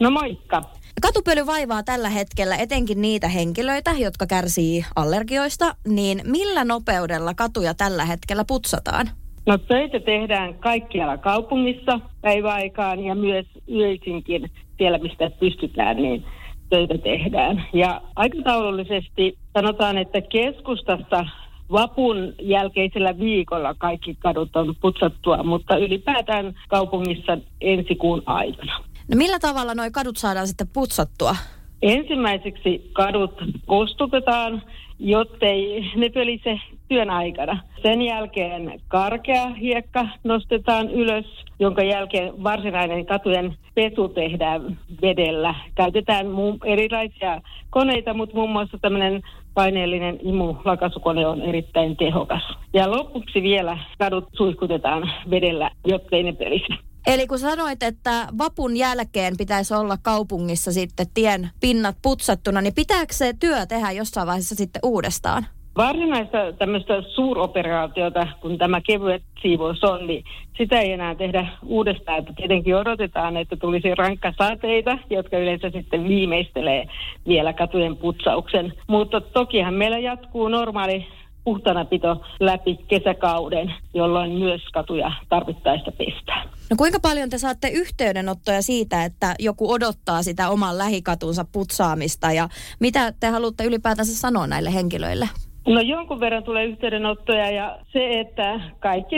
No 0.00 0.10
moikka. 0.10 0.62
Katupöly 1.02 1.46
vaivaa 1.46 1.82
tällä 1.82 2.08
hetkellä 2.08 2.56
etenkin 2.56 3.00
niitä 3.00 3.28
henkilöitä, 3.28 3.92
jotka 3.92 4.26
kärsii 4.26 4.84
allergioista, 4.96 5.76
niin 5.88 6.22
millä 6.24 6.64
nopeudella 6.64 7.34
katuja 7.34 7.74
tällä 7.74 8.04
hetkellä 8.04 8.44
putsataan? 8.44 9.10
No 9.46 9.58
töitä 9.58 10.00
tehdään 10.00 10.54
kaikkialla 10.54 11.18
kaupungissa 11.18 12.00
päiväaikaan 12.20 13.04
ja 13.04 13.14
myös 13.14 13.46
yöisinkin 13.68 14.50
siellä, 14.78 14.98
mistä 14.98 15.30
pystytään, 15.30 15.96
niin 15.96 16.24
töitä 16.70 16.98
tehdään. 16.98 17.64
Ja 17.72 18.00
aikataulullisesti 18.16 19.38
sanotaan, 19.58 19.98
että 19.98 20.20
keskustassa 20.20 21.26
vapun 21.72 22.34
jälkeisellä 22.42 23.18
viikolla 23.18 23.74
kaikki 23.74 24.16
kadut 24.18 24.56
on 24.56 24.74
putsattua, 24.80 25.42
mutta 25.42 25.76
ylipäätään 25.76 26.54
kaupungissa 26.68 27.38
ensi 27.60 27.94
kuun 27.94 28.22
aikana. 28.26 28.78
No 29.10 29.16
millä 29.16 29.38
tavalla 29.38 29.74
nuo 29.74 29.84
kadut 29.92 30.16
saadaan 30.16 30.46
sitten 30.46 30.68
putsattua? 30.68 31.36
Ensimmäiseksi 31.82 32.90
kadut 32.92 33.42
kostutetaan, 33.66 34.62
jottei 35.00 35.90
ne 35.96 36.08
pölise 36.08 36.60
työn 36.88 37.10
aikana. 37.10 37.58
Sen 37.82 38.02
jälkeen 38.02 38.80
karkea 38.88 39.48
hiekka 39.48 40.08
nostetaan 40.24 40.90
ylös, 40.90 41.44
jonka 41.58 41.82
jälkeen 41.82 42.44
varsinainen 42.44 43.06
katujen 43.06 43.54
pesu 43.74 44.08
tehdään 44.08 44.78
vedellä. 45.02 45.54
Käytetään 45.74 46.26
erilaisia 46.64 47.40
koneita, 47.70 48.14
mutta 48.14 48.36
muun 48.36 48.50
muassa 48.50 48.78
tämmöinen 48.80 49.22
paineellinen 49.54 50.18
imulakasukone 50.22 51.26
on 51.26 51.42
erittäin 51.42 51.96
tehokas. 51.96 52.42
Ja 52.74 52.90
lopuksi 52.90 53.42
vielä 53.42 53.78
kadut 53.98 54.28
suihkutetaan 54.32 55.10
vedellä, 55.30 55.70
jottei 55.86 56.22
ne 56.22 56.32
pelise. 56.32 56.89
Eli 57.06 57.26
kun 57.26 57.38
sanoit, 57.38 57.82
että 57.82 58.26
vapun 58.38 58.76
jälkeen 58.76 59.34
pitäisi 59.38 59.74
olla 59.74 59.96
kaupungissa 60.02 60.72
sitten 60.72 61.06
tien 61.14 61.50
pinnat 61.60 61.96
putsattuna, 62.02 62.60
niin 62.60 62.74
pitääkö 62.74 63.12
se 63.12 63.32
työ 63.40 63.66
tehdä 63.66 63.90
jossain 63.90 64.26
vaiheessa 64.26 64.54
sitten 64.54 64.80
uudestaan? 64.84 65.46
Varsinaista 65.76 66.38
tämmöistä 66.58 67.02
suuroperaatiota, 67.02 68.26
kun 68.40 68.58
tämä 68.58 68.80
kevyet 68.80 69.22
siivous 69.42 69.84
on, 69.84 70.06
niin 70.06 70.24
sitä 70.58 70.80
ei 70.80 70.92
enää 70.92 71.14
tehdä 71.14 71.46
uudestaan. 71.66 72.18
Että 72.18 72.32
tietenkin 72.36 72.76
odotetaan, 72.76 73.36
että 73.36 73.56
tulisi 73.56 73.94
rankka 73.94 74.32
sateita, 74.38 74.98
jotka 75.10 75.38
yleensä 75.38 75.70
sitten 75.70 76.08
viimeistelee 76.08 76.86
vielä 77.28 77.52
katujen 77.52 77.96
putsauksen. 77.96 78.72
Mutta 78.86 79.20
tokihan 79.20 79.74
meillä 79.74 79.98
jatkuu 79.98 80.48
normaali 80.48 81.06
puhtanapito 81.44 82.22
läpi 82.40 82.76
kesäkauden, 82.88 83.74
jolloin 83.94 84.32
myös 84.32 84.62
katuja 84.72 85.12
tarvittaessa 85.28 85.92
pestään. 85.92 86.48
No 86.70 86.76
kuinka 86.76 87.00
paljon 87.00 87.30
te 87.30 87.38
saatte 87.38 87.68
yhteydenottoja 87.68 88.62
siitä, 88.62 89.04
että 89.04 89.34
joku 89.38 89.72
odottaa 89.72 90.22
sitä 90.22 90.50
oman 90.50 90.78
lähikatunsa 90.78 91.44
putsaamista 91.52 92.32
ja 92.32 92.48
mitä 92.80 93.12
te 93.20 93.28
haluatte 93.28 93.64
ylipäätänsä 93.64 94.14
sanoa 94.14 94.46
näille 94.46 94.74
henkilöille? 94.74 95.28
No 95.70 95.80
jonkun 95.80 96.20
verran 96.20 96.44
tulee 96.44 96.64
yhteydenottoja 96.64 97.50
ja 97.50 97.78
se, 97.92 98.20
että 98.20 98.60
kaikki 98.80 99.16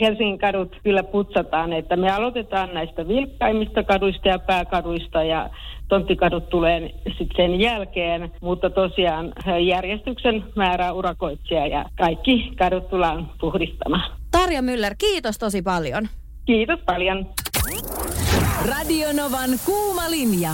Helsingin 0.00 0.38
kadut 0.38 0.76
kyllä 0.82 1.02
putsataan, 1.02 1.72
että 1.72 1.96
me 1.96 2.10
aloitetaan 2.10 2.74
näistä 2.74 3.08
vilkkaimmista 3.08 3.82
kaduista 3.82 4.28
ja 4.28 4.38
pääkaduista 4.38 5.22
ja 5.22 5.50
tonttikadut 5.88 6.48
tulee 6.48 6.80
sitten 7.04 7.36
sen 7.36 7.60
jälkeen, 7.60 8.32
mutta 8.40 8.70
tosiaan 8.70 9.32
järjestyksen 9.66 10.44
määrää 10.56 10.92
urakoitsija 10.92 11.66
ja 11.66 11.84
kaikki 11.98 12.52
kadut 12.58 12.90
tullaan 12.90 13.30
puhdistamaan. 13.40 14.12
Tarja 14.30 14.60
Müller, 14.60 14.94
kiitos 14.98 15.38
tosi 15.38 15.62
paljon. 15.62 16.08
Kiitos 16.46 16.80
paljon. 16.86 17.26
Radionovan 18.68 19.50
kuuma 19.66 20.10
linja. 20.10 20.50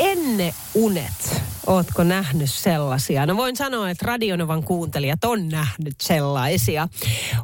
Enne 0.00 0.50
unet. 0.74 1.33
Ootko 1.66 2.04
nähnyt 2.04 2.50
sellaisia? 2.50 3.26
No 3.26 3.36
voin 3.36 3.56
sanoa, 3.56 3.90
että 3.90 4.06
Radionovan 4.06 4.62
kuuntelijat 4.62 5.24
on 5.24 5.48
nähnyt 5.48 5.94
sellaisia. 6.02 6.88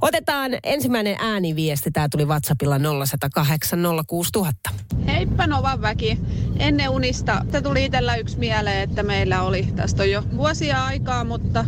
Otetaan 0.00 0.50
ensimmäinen 0.64 1.16
ääniviesti. 1.20 1.90
Tämä 1.90 2.08
tuli 2.08 2.24
WhatsAppilla 2.24 2.78
0108 2.78 3.78
06000. 4.06 4.70
Heippa 5.06 5.46
Novan 5.46 5.82
väki. 5.82 6.18
Ennen 6.58 6.90
unista 6.90 7.44
se 7.52 7.62
tuli 7.62 7.84
itsellä 7.84 8.16
yksi 8.16 8.38
mieleen, 8.38 8.82
että 8.82 9.02
meillä 9.02 9.42
oli, 9.42 9.68
tästä 9.76 10.02
on 10.02 10.10
jo 10.10 10.22
vuosia 10.36 10.84
aikaa, 10.84 11.24
mutta 11.24 11.64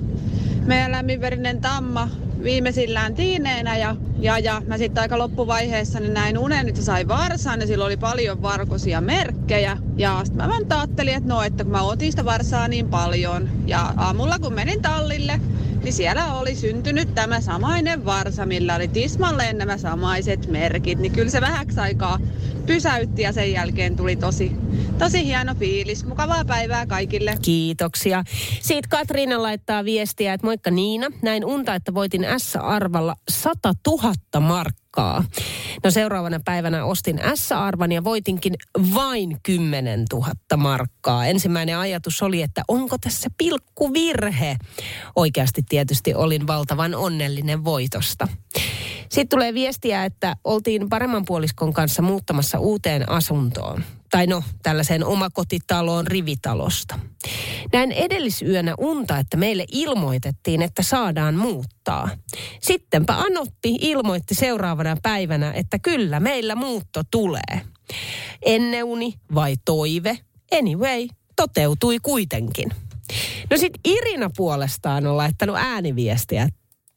meidän 0.67 0.93
lämminverinen 0.93 1.61
tamma 1.61 2.09
viimeisillään 2.43 3.15
tiineenä 3.15 3.77
ja, 3.77 3.97
ja, 4.19 4.39
ja 4.39 4.63
mä 4.67 4.79
sitten 4.79 5.01
aika 5.01 5.19
loppuvaiheessa 5.19 6.01
niin 6.01 6.15
näin 6.15 6.39
unen, 6.39 6.69
että 6.69 6.83
sai 6.83 7.09
varsan 7.09 7.61
ja 7.61 7.67
sillä 7.67 7.85
oli 7.85 7.97
paljon 7.97 8.43
varkoisia 8.43 9.01
merkkejä. 9.01 9.77
Ja 9.97 10.21
sitten 10.25 10.45
mä 10.45 10.49
vaan 10.49 10.63
ajattelin, 10.71 11.15
että 11.15 11.29
no, 11.29 11.43
että 11.43 11.65
kun 11.65 11.73
mä 11.73 11.83
otin 11.83 12.13
sitä 12.13 12.25
varsaa 12.25 12.69
niin 12.69 12.89
paljon 12.89 13.49
ja 13.67 13.95
aamulla 13.97 14.39
kun 14.39 14.55
menin 14.55 14.83
tallille, 14.83 15.41
niin 15.83 15.93
siellä 15.93 16.35
oli 16.35 16.55
syntynyt 16.55 17.15
tämä 17.15 17.41
samainen 17.41 18.05
varsa, 18.05 18.47
millä 18.47 18.75
oli 18.75 18.89
tismalleen 18.89 19.59
nämä 19.59 19.79
samaiset 19.79 20.47
merkit. 20.47 20.99
Niin 20.99 21.13
kyllä 21.13 21.31
se 21.31 21.41
vähäksi 21.41 21.81
aikaa 21.81 22.19
pysäytti 22.67 23.23
ja 23.23 23.33
sen 23.33 23.53
jälkeen 23.53 23.97
tuli 23.97 24.17
tosi, 24.17 24.53
tosi 24.99 25.25
hieno 25.25 25.55
fiilis. 25.55 26.05
Mukavaa 26.05 26.45
päivää 26.45 26.87
kaikille. 26.87 27.39
Kiitoksia. 27.43 28.25
Siitä 28.61 28.89
Katriina 28.89 29.43
laittaa 29.43 29.85
viestiä, 29.85 30.35
että 30.35 30.47
moikka 30.47 30.71
Niina. 30.71 31.07
Näin 31.23 31.45
unta, 31.45 31.75
että 31.75 31.95
voitin 31.95 32.27
S-arvalla 32.39 33.17
100 33.31 33.73
000 33.87 34.13
markkaa. 34.41 34.82
No 35.85 35.91
seuraavana 35.91 36.41
päivänä 36.45 36.85
ostin 36.85 37.21
S-arvan 37.35 37.93
ja 37.93 38.05
voitinkin 38.05 38.55
vain 38.95 39.37
10 39.43 40.05
000 40.13 40.33
markkaa. 40.57 41.27
Ensimmäinen 41.27 41.79
ajatus 41.79 42.23
oli, 42.23 42.43
että 42.43 42.63
onko 42.69 42.97
tässä 42.99 43.31
pilkkuvirhe. 43.39 44.57
Oikeasti 45.17 45.63
tietysti 45.69 46.15
olin 46.15 46.47
valtavan 46.47 46.95
onnellinen 46.95 47.65
voitosta. 47.65 48.29
Sitten 49.09 49.29
tulee 49.29 49.55
viestiä, 49.55 50.05
että 50.05 50.37
oltiin 50.45 50.89
paremman 50.89 51.25
puoliskon 51.25 51.73
kanssa 51.73 52.03
muuttamassa 52.03 52.59
uuteen 52.59 53.09
asuntoon. 53.09 53.85
Tai 54.13 54.27
no, 54.27 54.43
tällaiseen 54.63 55.05
omakotitaloon 55.05 56.07
rivitalosta. 56.07 56.99
Näin 57.73 57.93
edellisyönä 57.93 58.75
unta, 58.79 59.19
että 59.19 59.37
meille 59.37 59.65
ilmoitettiin, 59.73 60.63
että 60.63 60.83
saadaan 60.83 61.35
muuttaa. 61.35 62.11
Sittenpä 62.61 63.17
Anotti 63.17 63.79
ilmoitti 63.81 64.35
seuraavana 64.35 64.97
päivänä, 65.03 65.53
että 65.53 65.79
kyllä 65.79 66.21
meillä 66.21 66.55
muutto 66.55 67.03
tulee. 67.11 67.61
Enneuni 68.45 69.15
vai 69.35 69.55
toive? 69.65 70.19
Anyway, 70.59 71.07
toteutui 71.37 71.99
kuitenkin. 72.03 72.71
No 73.51 73.57
sit 73.57 73.73
Irina 73.85 74.31
puolestaan 74.37 75.07
on 75.07 75.17
laittanut 75.17 75.57
ääniviestiä. 75.57 76.49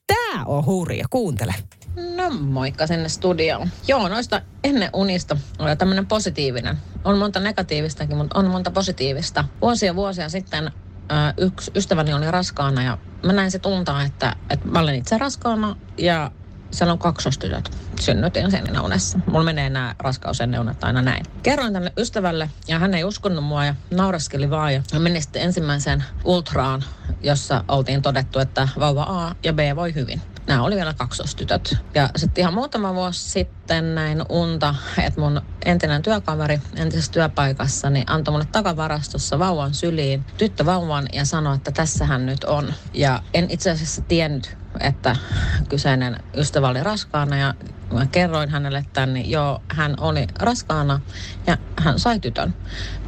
Tää 0.08 0.46
on 0.46 0.66
hurja, 0.66 1.06
kuuntele. 1.10 1.56
No 1.96 2.30
moikka 2.30 2.88
sinne 2.88 3.10
studioon. 3.10 3.70
Joo, 3.88 4.08
noista 4.08 4.42
ennen 4.64 4.90
unista 4.94 5.38
oli 5.60 5.76
tämmöinen 5.76 6.06
positiivinen. 6.06 6.78
On 7.04 7.18
monta 7.18 7.40
negatiivistakin, 7.40 8.18
mutta 8.18 8.40
on 8.40 8.48
monta 8.48 8.72
positiivista. 8.72 9.46
Vuosia 9.62 9.96
vuosia 9.96 10.30
sitten 10.30 10.72
yksi 11.38 11.72
ystäväni 11.76 12.14
oli 12.14 12.32
raskaana 12.32 12.84
ja 12.84 12.98
mä 13.26 13.34
näin 13.34 13.52
se 13.52 13.60
tuntaa, 13.60 14.04
että, 14.04 14.36
että 14.50 14.68
mä 14.68 14.80
olen 14.80 14.96
itse 14.96 15.18
raskaana 15.18 15.76
ja 15.98 16.32
siellä 16.72 16.92
on 16.92 17.00
kaksostytöt. 17.00 17.72
Synnytin 18.00 18.52
sen 18.52 18.82
unessa. 18.82 19.20
Mulla 19.28 19.44
menee 19.44 19.70
nämä 19.70 19.96
raskausenneunet 20.00 20.84
aina 20.84 21.02
näin. 21.02 21.26
Kerroin 21.44 21.74
tänne 21.74 21.94
ystävälle 21.98 22.50
ja 22.68 22.80
hän 22.80 22.94
ei 22.94 23.04
uskonut 23.04 23.44
mua 23.44 23.66
ja 23.66 23.76
nauraskeli 23.92 24.50
vaan. 24.50 24.74
Ja 24.74 24.82
menin 25.00 25.22
sitten 25.22 25.42
ensimmäiseen 25.42 26.04
ultraan, 26.24 26.84
jossa 27.22 27.64
oltiin 27.68 28.02
todettu, 28.02 28.40
että 28.40 28.68
vauva 28.80 29.04
A 29.04 29.36
ja 29.44 29.54
B 29.54 29.60
voi 29.76 29.96
hyvin. 29.96 30.22
Nämä 30.48 30.64
oli 30.64 30.76
vielä 30.76 30.94
kaksostytöt. 30.94 31.78
Ja 31.96 32.10
sitten 32.16 32.42
ihan 32.42 32.54
muutama 32.54 32.96
vuosi 32.96 33.30
sitten 33.30 33.96
näin 33.96 34.24
unta, 34.30 34.76
että 34.98 35.22
mun 35.22 35.42
entinen 35.66 36.02
työkaveri 36.02 36.62
entisessä 36.76 37.12
työpaikassa 37.12 37.90
niin 37.90 38.12
antoi 38.12 38.32
mulle 38.32 38.48
takavarastossa 38.52 39.40
vauvan 39.40 39.74
syliin 39.74 40.26
tyttövauvan 40.38 41.06
ja 41.14 41.26
sanoi, 41.26 41.56
että 41.56 41.72
tässähän 41.72 42.26
nyt 42.26 42.44
on. 42.44 42.74
Ja 42.94 43.24
en 43.34 43.48
itse 43.50 43.72
asiassa 43.72 44.02
tiennyt, 44.02 44.58
että 44.80 45.16
kyseinen 45.70 46.18
ystävä 46.38 46.68
oli 46.68 46.84
raskaana 46.84 47.38
ja 47.38 47.54
mä 47.94 48.06
kerroin 48.06 48.50
hänelle 48.50 48.86
tämän, 48.94 49.14
niin 49.14 49.30
joo, 49.30 49.62
hän 49.70 49.96
oli 50.00 50.28
raskaana 50.40 51.02
ja 51.48 51.58
hän 51.80 52.00
sai 52.00 52.20
tytön. 52.20 52.54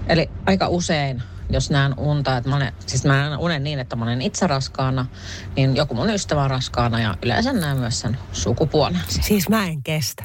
Eli 0.07 0.29
aika 0.45 0.67
usein 0.67 1.23
jos 1.49 1.69
näen 1.69 1.99
unta, 1.99 2.37
että 2.37 2.49
mä 2.49 2.55
olen, 2.55 2.73
siis 2.85 3.05
mä 3.05 3.13
näen 3.13 3.39
unen 3.39 3.63
niin, 3.63 3.79
että 3.79 3.95
mä 3.95 4.05
olen 4.05 4.21
itse 4.21 4.47
raskaana, 4.47 5.05
niin 5.55 5.75
joku 5.75 5.93
mun 5.93 6.09
ystävä 6.09 6.43
on 6.43 6.49
raskaana 6.49 6.99
ja 6.99 7.15
yleensä 7.23 7.53
näen 7.53 7.77
myös 7.77 7.99
sen 7.99 8.17
sukupuolen. 8.31 9.01
Siis 9.07 9.49
mä 9.49 9.65
en 9.65 9.83
kestä. 9.83 10.23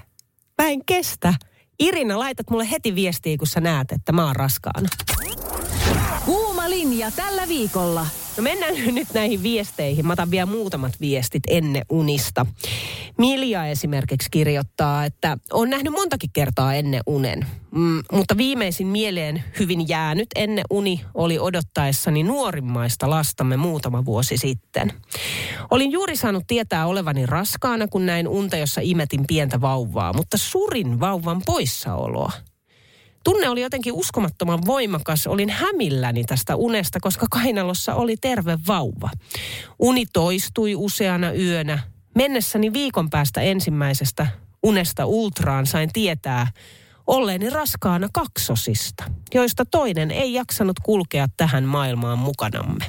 Mä 0.62 0.68
en 0.68 0.84
kestä. 0.84 1.34
Irina, 1.78 2.18
laitat 2.18 2.50
mulle 2.50 2.70
heti 2.70 2.94
viestiä, 2.94 3.36
kun 3.38 3.46
sä 3.46 3.60
näet, 3.60 3.92
että 3.92 4.12
mä 4.12 4.26
oon 4.26 4.36
raskaana. 4.36 4.88
Kuuma 6.24 6.70
linja 6.70 7.10
tällä 7.10 7.48
viikolla. 7.48 8.06
No 8.36 8.42
mennään 8.42 8.74
nyt 8.94 9.08
näihin 9.14 9.42
viesteihin. 9.42 10.06
Mä 10.06 10.12
otan 10.12 10.30
vielä 10.30 10.46
muutamat 10.46 11.00
viestit 11.00 11.42
ennen 11.48 11.82
unista. 11.90 12.46
Milja 13.18 13.66
esimerkiksi 13.66 14.28
kirjoittaa, 14.30 15.04
että 15.04 15.38
on 15.52 15.70
nähnyt 15.70 15.92
montakin 15.92 16.30
kertaa 16.32 16.74
ennen 16.74 17.02
unen. 17.06 17.46
Mm, 17.70 18.02
mutta 18.12 18.36
viimeisin 18.36 18.86
mieleen 18.86 19.44
hyvin 19.58 19.88
jäänyt 19.88 20.28
ennen 20.34 20.64
uni 20.70 21.00
oli 21.14 21.38
odottaessani 21.38 22.22
nuorimmaista 22.22 23.10
lastamme 23.10 23.56
muutama 23.56 24.04
vuosi 24.04 24.36
sitten. 24.36 24.92
Olin 25.70 25.92
juuri 25.92 26.16
saanut 26.16 26.44
tietää 26.46 26.86
olevani 26.86 27.26
raskaana, 27.26 27.88
kun 27.88 28.06
näin 28.06 28.28
unta, 28.28 28.56
jossa 28.56 28.80
imetin 28.84 29.24
pientä 29.26 29.60
vauvaa, 29.60 30.12
mutta 30.12 30.36
surin 30.38 31.00
vauvan 31.00 31.42
poissaoloa. 31.46 32.32
Tunne 33.24 33.48
oli 33.48 33.60
jotenkin 33.60 33.92
uskomattoman 33.92 34.66
voimakas. 34.66 35.26
Olin 35.26 35.50
hämilläni 35.50 36.24
tästä 36.24 36.56
unesta, 36.56 37.00
koska 37.00 37.26
kainalossa 37.30 37.94
oli 37.94 38.16
terve 38.16 38.58
vauva. 38.66 39.10
Uni 39.78 40.06
toistui 40.12 40.74
useana 40.74 41.32
yönä. 41.32 41.91
Mennessäni 42.14 42.72
viikon 42.72 43.10
päästä 43.10 43.40
ensimmäisestä 43.40 44.26
unesta 44.62 45.06
ultraan 45.06 45.66
sain 45.66 45.90
tietää 45.92 46.46
olleeni 47.06 47.50
raskaana 47.50 48.08
kaksosista, 48.12 49.04
joista 49.34 49.64
toinen 49.64 50.10
ei 50.10 50.34
jaksanut 50.34 50.80
kulkea 50.82 51.26
tähän 51.36 51.64
maailmaan 51.64 52.18
mukanamme. 52.18 52.84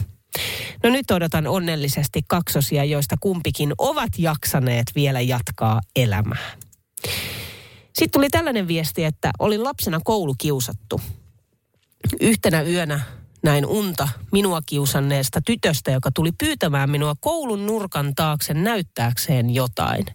No 0.84 0.90
nyt 0.90 1.12
odotan 1.12 1.48
onnellisesti 1.48 2.22
kaksosia, 2.28 2.84
joista 2.84 3.16
kumpikin 3.20 3.74
ovat 3.78 4.10
jaksaneet 4.18 4.86
vielä 4.96 5.22
jatkaa 5.22 5.82
elämää. 5.96 6.52
Sitten 7.94 8.12
tuli 8.12 8.30
tällainen 8.30 8.68
viesti, 8.68 9.04
että 9.04 9.32
olin 9.40 9.64
lapsena 9.64 10.00
koulukiusattu. 10.04 11.02
Yhtenä 12.22 12.62
yönä 12.62 13.00
näin 13.44 13.66
unta 13.66 14.10
minua 14.32 14.62
kiusanneesta 14.66 15.42
tytöstä, 15.46 15.92
joka 15.92 16.12
tuli 16.12 16.32
pyytämään 16.32 16.90
minua 16.90 17.16
koulun 17.20 17.66
nurkan 17.66 18.16
taakse 18.16 18.54
näyttääkseen 18.54 19.50
jotain. 19.50 20.06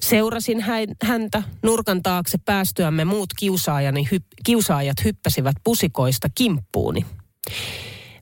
Seurasin 0.00 0.64
häntä 1.02 1.42
nurkan 1.62 2.02
taakse 2.02 2.38
päästyämme 2.44 3.04
muut 3.04 3.28
kiusaajani, 3.38 4.08
hy, 4.12 4.18
kiusaajat 4.44 5.04
hyppäsivät 5.04 5.56
pusikoista 5.64 6.28
kimppuuni. 6.34 7.06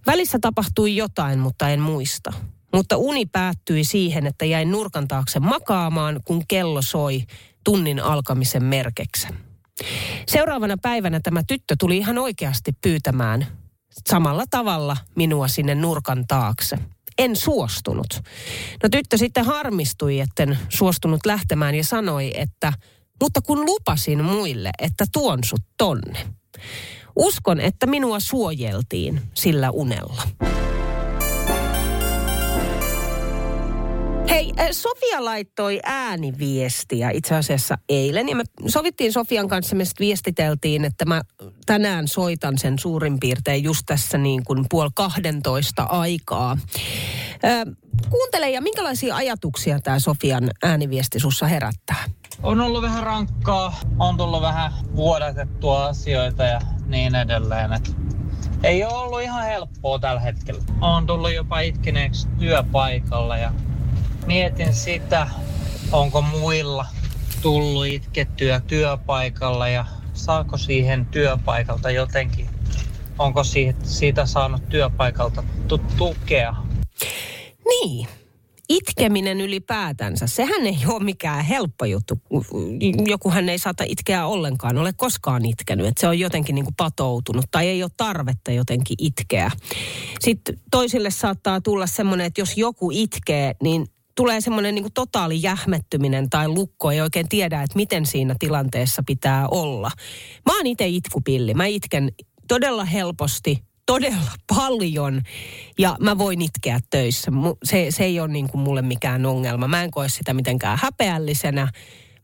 Välissä 0.07 0.39
tapahtui 0.41 0.97
jotain, 0.97 1.39
mutta 1.39 1.69
en 1.69 1.81
muista. 1.81 2.33
Mutta 2.75 2.97
uni 2.97 3.27
päättyi 3.27 3.85
siihen, 3.85 4.27
että 4.27 4.45
jäin 4.45 4.71
nurkan 4.71 5.09
taakse 5.09 5.41
makaamaan, 5.41 6.21
kun 6.25 6.43
kello 6.49 6.83
soi 6.83 7.25
tunnin 7.65 8.01
alkamisen 8.01 8.65
merkeksen. 8.65 9.39
Seuraavana 10.27 10.77
päivänä 10.83 11.21
tämä 11.21 11.43
tyttö 11.47 11.75
tuli 11.79 11.97
ihan 11.97 12.19
oikeasti 12.19 12.73
pyytämään 12.83 13.47
samalla 14.07 14.45
tavalla 14.51 14.97
minua 15.15 15.49
sinne 15.49 15.75
nurkan 15.75 16.25
taakse. 16.29 16.79
En 17.19 17.37
suostunut. 17.37 18.21
No 18.83 18.89
tyttö 18.89 19.19
sitten 19.19 19.45
harmistui, 19.45 20.21
etten 20.21 20.59
suostunut 20.69 21.27
lähtemään 21.27 21.75
ja 21.75 21.85
sanoi, 21.85 22.33
että 22.35 22.73
mutta 23.21 23.43
kun 23.43 23.67
lupasin 23.67 24.25
muille, 24.25 24.71
että 24.79 25.05
tuon 25.13 25.39
sut 25.45 25.63
tonne. 25.77 26.27
Uskon, 27.17 27.61
että 27.61 27.87
minua 27.87 28.21
suojeltiin 28.21 29.23
sillä 29.35 29.71
unella. 29.71 30.23
Hei, 34.29 34.53
äh, 34.61 34.69
Sofia 34.71 35.25
laittoi 35.25 35.81
ääniviestiä 35.85 37.11
itse 37.11 37.35
asiassa 37.35 37.79
eilen. 37.89 38.29
Ja 38.29 38.37
me 38.37 38.45
sovittiin 38.67 39.13
Sofian 39.13 39.49
kanssa, 39.49 39.77
me 39.77 39.85
viestiteltiin, 40.01 40.85
että 40.85 41.05
mä 41.05 41.23
tänään 41.67 42.09
soitan 42.09 42.59
sen 42.59 42.79
suurin 42.79 43.21
piirtein 43.21 43.65
just 43.65 43.83
tässä 43.87 44.19
niin 44.19 44.45
kuin 44.45 44.67
puoli 44.71 44.91
kahdentoista 44.95 45.83
aikaa. 45.83 46.57
Kuuntele 48.11 48.51
ja 48.51 48.61
minkälaisia 48.61 49.17
ajatuksia 49.17 49.81
tämä 49.81 49.99
Sofian 49.99 50.51
ääniviesti 50.63 51.21
sussa 51.21 51.47
herättää? 51.47 52.05
On 52.43 52.61
ollut 52.61 52.83
vähän 52.83 53.03
rankkaa, 53.03 53.75
on 53.99 54.17
tullut 54.17 54.43
vähän 54.43 54.73
vuodatettua 54.97 55.87
asioita 55.87 56.45
ja 56.45 56.61
niin 56.87 57.15
edelleen. 57.15 57.73
Et 57.73 57.97
ei 58.63 58.85
ole 58.85 58.95
ollut 58.95 59.23
ihan 59.23 59.45
helppoa 59.45 59.99
tällä 59.99 60.21
hetkellä. 60.21 60.63
On 60.81 61.07
tullut 61.07 61.35
jopa 61.35 61.61
itkeneeksi 61.61 62.29
työpaikalla 62.39 63.37
ja 63.37 63.53
mietin 64.27 64.75
sitä, 64.75 65.29
onko 65.93 66.23
muilla 66.23 66.87
tullut 67.43 67.87
itkettyä 67.87 68.61
työpaikalla 68.61 69.69
ja 69.69 69.85
saako 70.15 70.57
siihen 70.57 71.07
työpaikalta 71.07 71.91
jotenkin, 71.91 72.49
onko 73.19 73.45
siitä 73.83 74.27
saanut 74.27 74.69
työpaikalta 74.69 75.45
tukea. 75.97 76.55
Niin, 77.69 78.09
itkeminen 78.69 79.41
ylipäätänsä, 79.41 80.27
sehän 80.27 80.67
ei 80.67 80.79
ole 80.87 81.05
mikään 81.05 81.45
helppo 81.45 81.85
juttu. 81.85 82.21
Jokuhan 83.07 83.49
ei 83.49 83.59
saata 83.59 83.85
itkeä 83.87 84.27
ollenkaan, 84.27 84.79
ole 84.79 84.93
koskaan 84.93 85.45
itkenyt. 85.45 85.87
Että 85.87 86.01
se 86.01 86.09
on 86.09 86.19
jotenkin 86.19 86.55
niin 86.55 86.65
kuin 86.65 86.75
patoutunut 86.75 87.45
tai 87.51 87.67
ei 87.67 87.83
ole 87.83 87.91
tarvetta 87.97 88.51
jotenkin 88.53 88.97
itkeä. 89.01 89.51
Sitten 90.21 90.61
toisille 90.71 91.11
saattaa 91.11 91.61
tulla 91.61 91.87
semmoinen, 91.87 92.27
että 92.27 92.41
jos 92.41 92.57
joku 92.57 92.91
itkee, 92.93 93.55
niin 93.63 93.87
tulee 94.17 94.41
semmoinen 94.41 94.75
niin 94.75 94.93
totaali 94.95 95.43
jähmettyminen 95.43 96.31
tai 96.31 96.49
lukko, 96.49 96.91
ei 96.91 97.01
oikein 97.01 97.29
tiedä, 97.29 97.63
että 97.63 97.77
miten 97.77 98.07
siinä 98.07 98.35
tilanteessa 98.39 99.03
pitää 99.07 99.49
olla. 99.49 99.91
Mä 100.47 100.57
oon 100.57 100.67
itse 100.67 100.87
itkupilli. 100.87 101.55
Mä 101.55 101.67
itken 101.67 102.13
todella 102.49 102.85
helposti, 102.85 103.63
todella 103.87 104.33
paljon 104.57 105.23
ja 105.79 105.97
mä 106.01 106.19
voin 106.19 106.43
itkeä 106.43 106.81
töissä. 106.91 107.31
Se, 107.65 107.87
se 107.91 108.05
ei 108.05 108.21
ole 108.21 108.29
niin 108.29 108.49
kuin 108.49 108.61
mulle 108.61 108.83
mikään 108.83 109.27
ongelma. 109.27 109.69
Mä 109.69 109.83
en 109.83 109.91
koe 109.91 110.09
sitä 110.09 110.35
mitenkään 110.35 110.79
häpeällisenä. 110.83 111.69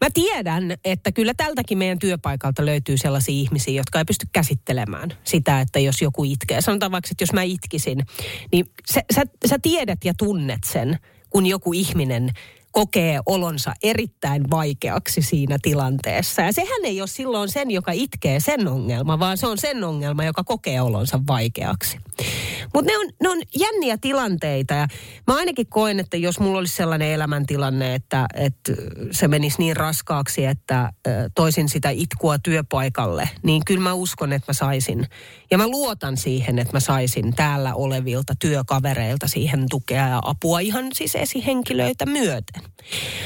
Mä 0.01 0.09
tiedän, 0.15 0.75
että 0.85 1.13
kyllä 1.13 1.35
tältäkin 1.37 1.79
meidän 1.79 1.99
työpaikalta 1.99 2.67
löytyy 2.67 2.99
sellaisia 2.99 3.35
ihmisiä, 3.35 3.75
jotka 3.75 3.99
ei 3.99 4.05
pysty 4.05 4.27
käsittelemään 4.33 5.13
sitä, 5.25 5.61
että 5.61 5.79
jos 5.79 6.03
joku 6.03 6.25
itkee. 6.25 6.61
Sanotaan 6.61 6.93
vaikka, 6.93 7.09
että 7.11 7.23
jos 7.23 7.33
mä 7.33 7.43
itkisin, 7.43 8.03
niin 8.53 8.67
sä, 8.93 9.01
sä, 9.15 9.23
sä 9.47 9.59
tiedät 9.63 10.05
ja 10.05 10.15
tunnet 10.19 10.65
sen 10.65 10.99
kun 11.33 11.47
joku 11.47 11.73
ihminen 11.73 12.31
kokee 12.73 13.21
olonsa 13.27 13.73
erittäin 13.83 14.51
vaikeaksi 14.51 15.23
siinä 15.23 15.59
tilanteessa. 15.63 16.43
Ja 16.43 16.53
sehän 16.53 16.85
ei 16.85 17.01
ole 17.01 17.09
silloin 17.09 17.49
sen, 17.49 17.71
joka 17.71 17.93
itkee 17.93 18.41
sen 18.41 18.69
ongelma, 18.69 19.19
vaan 19.19 19.39
se 19.39 19.47
on 19.47 19.59
sen 19.59 19.85
ongelma, 19.85 20.25
joka 20.25 20.45
kokee 20.45 20.81
olonsa 20.81 21.21
vaikeaksi. 21.27 21.99
Mutta 22.75 22.91
ne 22.91 22.99
on, 22.99 23.07
ne 23.23 23.29
on 23.29 23.43
jänniä 23.59 23.99
tilanteita 23.99 24.75
ja 24.75 24.89
mä 25.27 25.37
ainakin 25.37 25.67
koen, 25.67 26.01
että 26.01 26.17
jos 26.17 26.41
mulla 26.41 26.59
olisi 26.59 26.77
sellainen 26.77 27.09
elämäntilanne, 27.09 27.95
että, 27.95 28.27
että 28.35 28.73
se 29.11 29.29
menisi 29.29 29.57
niin 29.59 29.77
raskaaksi, 29.77 30.45
että 30.45 30.93
toisin 31.35 31.69
sitä 31.69 31.91
itkua 31.91 32.39
työpaikalle, 32.39 33.29
niin 33.43 33.63
kyllä 33.67 33.81
mä 33.81 33.93
uskon, 33.93 34.33
että 34.33 34.51
mä 34.51 34.55
saisin. 34.55 35.07
Ja 35.51 35.59
mä 35.59 35.69
luotan 35.69 36.17
siihen, 36.17 36.59
että 36.59 36.77
mä 36.77 36.81
saisin 36.81 37.35
täällä 37.35 37.75
olevilta 37.75 38.35
työkavereilta 38.39 39.29
siihen 39.29 39.67
tukea 39.71 40.09
ja 40.09 40.21
apua 40.25 40.61
ihan 40.61 40.85
siis 40.95 41.17
esihenkilöitä 41.17 42.07
myöten. 42.07 42.62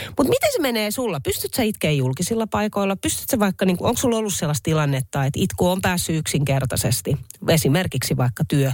Mutta 0.07 0.31
miten 0.31 0.53
se 0.53 0.59
menee 0.63 0.91
sulla? 0.91 1.21
Pystyt 1.21 1.55
sä 1.55 1.63
itkeä 1.63 1.91
julkisilla 1.91 2.47
paikoilla? 2.47 2.97
Pystyt 2.97 3.31
sä 3.31 3.39
vaikka, 3.39 3.65
niin 3.65 3.77
onko 3.81 4.01
sulla 4.01 4.17
ollut 4.17 4.35
sellaista 4.35 4.63
tilannetta, 4.63 5.25
että 5.25 5.41
itku 5.43 5.69
on 5.69 5.81
päässyt 5.83 6.17
yksinkertaisesti, 6.17 7.17
esimerkiksi 7.49 8.17
vaikka 8.17 8.45
työ 8.49 8.73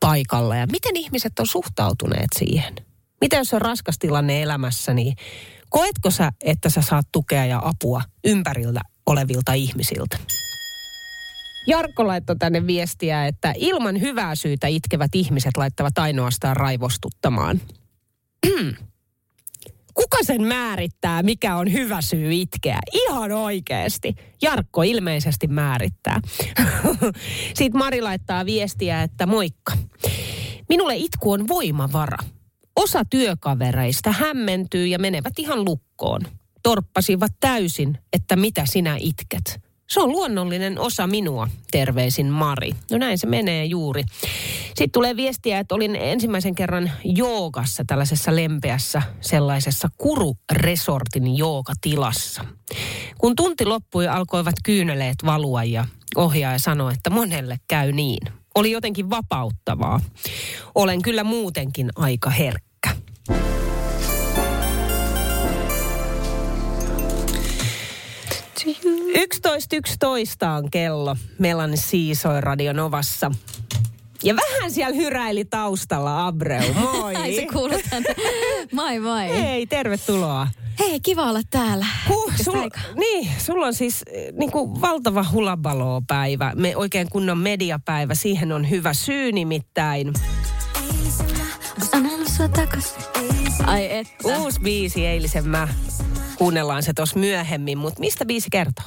paikalla 0.00 0.56
ja 0.56 0.66
miten 0.66 0.96
ihmiset 0.96 1.38
on 1.38 1.46
suhtautuneet 1.46 2.28
siihen? 2.38 2.74
Miten 3.20 3.38
jos 3.38 3.54
on 3.54 3.62
raskas 3.62 3.98
tilanne 3.98 4.42
elämässä, 4.42 4.94
niin 4.94 5.16
koetko 5.68 6.10
sä, 6.10 6.32
että 6.44 6.70
sä 6.70 6.82
saat 6.82 7.06
tukea 7.12 7.44
ja 7.44 7.62
apua 7.64 8.02
ympärillä 8.24 8.80
olevilta 9.06 9.52
ihmisiltä? 9.52 10.18
Jarkko 11.66 12.06
laittoi 12.06 12.36
tänne 12.36 12.66
viestiä, 12.66 13.26
että 13.26 13.54
ilman 13.56 14.00
hyvää 14.00 14.34
syytä 14.34 14.66
itkevät 14.66 15.14
ihmiset 15.14 15.56
laittavat 15.56 15.98
ainoastaan 15.98 16.56
raivostuttamaan. 16.56 17.60
Kuka 19.94 20.18
sen 20.22 20.42
määrittää, 20.42 21.22
mikä 21.22 21.56
on 21.56 21.72
hyvä 21.72 22.00
syy 22.00 22.32
itkeä? 22.32 22.78
Ihan 22.92 23.32
oikeasti. 23.32 24.14
Jarkko 24.42 24.82
ilmeisesti 24.82 25.46
määrittää. 25.46 26.20
Sitten 27.58 27.78
Mari 27.78 28.00
laittaa 28.02 28.46
viestiä, 28.46 29.02
että 29.02 29.26
moikka. 29.26 29.72
Minulle 30.68 30.96
itku 30.96 31.32
on 31.32 31.48
voimavara. 31.48 32.18
Osa 32.76 33.04
työkavereista 33.04 34.12
hämmentyy 34.12 34.86
ja 34.86 34.98
menevät 34.98 35.38
ihan 35.38 35.64
lukkoon. 35.64 36.20
Torppasivat 36.62 37.32
täysin, 37.40 37.98
että 38.12 38.36
mitä 38.36 38.62
sinä 38.66 38.96
itket. 39.00 39.69
Se 39.90 40.00
on 40.00 40.12
luonnollinen 40.12 40.78
osa 40.78 41.06
minua, 41.06 41.48
terveisin 41.70 42.26
Mari. 42.26 42.72
No 42.90 42.98
näin 42.98 43.18
se 43.18 43.26
menee 43.26 43.64
juuri. 43.64 44.02
Sitten 44.66 44.90
tulee 44.92 45.16
viestiä, 45.16 45.58
että 45.58 45.74
olin 45.74 45.96
ensimmäisen 45.96 46.54
kerran 46.54 46.90
joogassa, 47.04 47.84
tällaisessa 47.86 48.36
lempeässä 48.36 49.02
sellaisessa 49.20 49.88
kururesortin 49.98 51.36
joogatilassa. 51.36 52.44
Kun 53.18 53.36
tunti 53.36 53.64
loppui, 53.64 54.08
alkoivat 54.08 54.54
kyyneleet 54.64 55.16
valua 55.26 55.64
ja 55.64 55.86
ohjaaja 56.16 56.58
sanoi, 56.58 56.92
että 56.92 57.10
monelle 57.10 57.56
käy 57.68 57.92
niin. 57.92 58.32
Oli 58.54 58.70
jotenkin 58.70 59.10
vapauttavaa. 59.10 60.00
Olen 60.74 61.02
kyllä 61.02 61.24
muutenkin 61.24 61.90
aika 61.96 62.30
herkkä. 62.30 62.69
11.11 68.66 70.48
on 70.58 70.70
kello. 70.70 71.16
Melani 71.38 71.76
Siisoi 71.76 72.40
Radionovassa. 72.40 73.30
Ja 74.22 74.34
vähän 74.36 74.70
siellä 74.70 74.96
hyräili 74.96 75.44
taustalla 75.44 76.26
Abreu. 76.26 76.74
Moi. 76.80 77.16
Ai 77.16 77.34
se. 77.34 77.46
Moi 78.72 79.00
moi. 79.00 79.28
Hei, 79.28 79.66
tervetuloa. 79.66 80.48
Hei, 80.78 81.00
kiva 81.00 81.22
olla 81.22 81.40
täällä. 81.50 81.86
Huh, 82.08 82.32
sul, 82.44 82.70
niin, 82.94 83.28
sulla 83.38 83.66
on 83.66 83.74
siis 83.74 84.04
niin 84.32 84.50
kuin 84.50 84.80
valtava 84.80 85.24
hulabaloo-päivä. 85.32 86.52
Me 86.54 86.76
oikein 86.76 87.10
kunnon 87.10 87.38
mediapäivä. 87.38 88.14
Siihen 88.14 88.52
on 88.52 88.70
hyvä 88.70 88.94
syy 88.94 89.32
nimittäin. 89.32 90.12
Ai 93.66 93.98
että. 93.98 94.38
Uusi 94.38 94.60
biisi 94.60 95.06
eilisen 95.06 95.48
mä. 95.48 95.68
Kuunnellaan 96.36 96.82
se 96.82 96.92
tuossa 96.92 97.18
myöhemmin, 97.18 97.78
mutta 97.78 98.00
mistä 98.00 98.24
biisi 98.26 98.48
kertoo? 98.52 98.86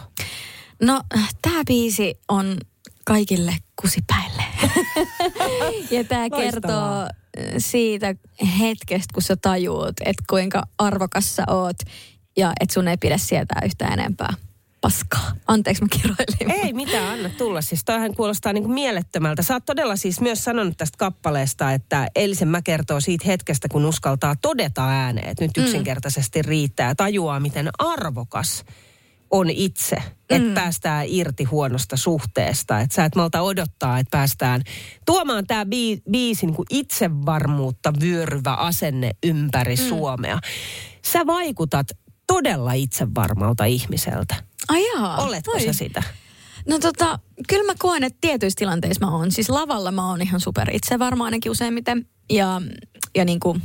No, 0.82 1.02
tämä 1.42 1.64
biisi 1.68 2.16
on 2.30 2.58
kaikille 3.06 3.56
kusipäille. 3.82 4.44
ja 5.92 6.04
tämä 6.04 6.30
kertoo 6.30 7.08
siitä 7.58 8.16
hetkestä, 8.60 9.14
kun 9.14 9.24
sä 9.24 9.36
tajuut, 9.42 9.94
että 10.06 10.24
kuinka 10.30 10.64
arvokas 10.78 11.36
sä 11.36 11.44
oot 11.50 11.78
ja 12.38 12.54
että 12.60 12.74
sun 12.74 12.88
ei 12.88 12.98
pidä 12.98 13.18
sietää 13.18 13.62
yhtään 13.66 14.00
enempää 14.00 14.34
paskaa. 14.84 15.32
Anteeksi, 15.48 15.84
mä 15.84 15.88
kiroilin. 15.92 16.66
Ei 16.66 16.74
mitään, 16.74 17.14
anna 17.14 17.30
tulla. 17.30 17.62
Siis 17.62 17.86
toihan 17.86 18.16
kuulostaa 18.16 18.54
niin 18.54 18.64
kuin 18.64 18.74
mielettömältä. 18.74 19.44
Sä 19.44 19.54
oot 19.54 19.66
todella 19.66 19.96
siis 19.96 20.22
myös 20.22 20.44
sanonut 20.44 20.78
tästä 20.78 20.98
kappaleesta, 20.98 21.72
että 21.72 22.08
eilisen 22.16 22.48
mä 22.48 22.62
kertoo 22.62 23.02
siitä 23.02 23.26
hetkestä, 23.28 23.68
kun 23.72 23.86
uskaltaa 23.86 24.36
todeta 24.42 24.90
ääneen, 24.90 25.30
että 25.30 25.44
nyt 25.44 25.58
mm. 25.58 25.64
yksinkertaisesti 25.64 26.42
riittää. 26.42 26.96
Tajuaa, 26.96 27.40
miten 27.40 27.70
arvokas 27.80 28.66
on 29.32 29.50
itse, 29.50 29.96
että 30.30 30.48
mm. 30.48 30.54
päästään 30.54 31.06
irti 31.10 31.44
huonosta 31.44 31.98
suhteesta. 31.98 32.80
Että 32.80 32.96
sä 32.96 33.06
et 33.06 33.16
malta 33.16 33.42
odottaa, 33.42 34.00
että 34.00 34.18
päästään 34.18 34.62
tuomaan 35.06 35.48
tämä 35.48 35.64
bi- 35.64 36.02
biisi 36.12 36.46
niin 36.46 36.56
kuin 36.56 36.68
itsevarmuutta 36.70 37.94
vyöryvä 38.02 38.54
asenne 38.54 39.12
ympäri 39.24 39.76
mm. 39.76 39.90
Suomea. 39.90 40.40
Sä 41.06 41.26
vaikutat 41.26 41.88
todella 42.28 42.74
itsevarmalta 42.74 43.66
ihmiseltä. 43.66 44.36
Ai 44.70 44.86
jaa, 44.94 45.18
Oletko 45.18 45.52
Oi. 45.52 45.66
sä 45.66 45.74
sitä? 45.74 46.04
No 46.68 46.80
tota, 46.80 47.20
kyllä 47.50 47.64
mä 47.64 47.74
koen, 47.80 48.04
että 48.04 48.18
tietyissä 48.22 48.58
tilanteissa 48.58 49.06
mä 49.06 49.12
oon. 49.18 49.32
Siis 49.32 49.50
lavalla 49.50 49.92
mä 49.92 50.10
oon 50.10 50.22
ihan 50.22 50.40
super 50.40 50.70
itse 50.72 51.00
varma 51.00 51.26
ainakin 51.26 51.52
useimmiten. 51.52 52.06
Ja, 52.30 52.62
ja 53.16 53.26
niin 53.26 53.40
kuin 53.40 53.62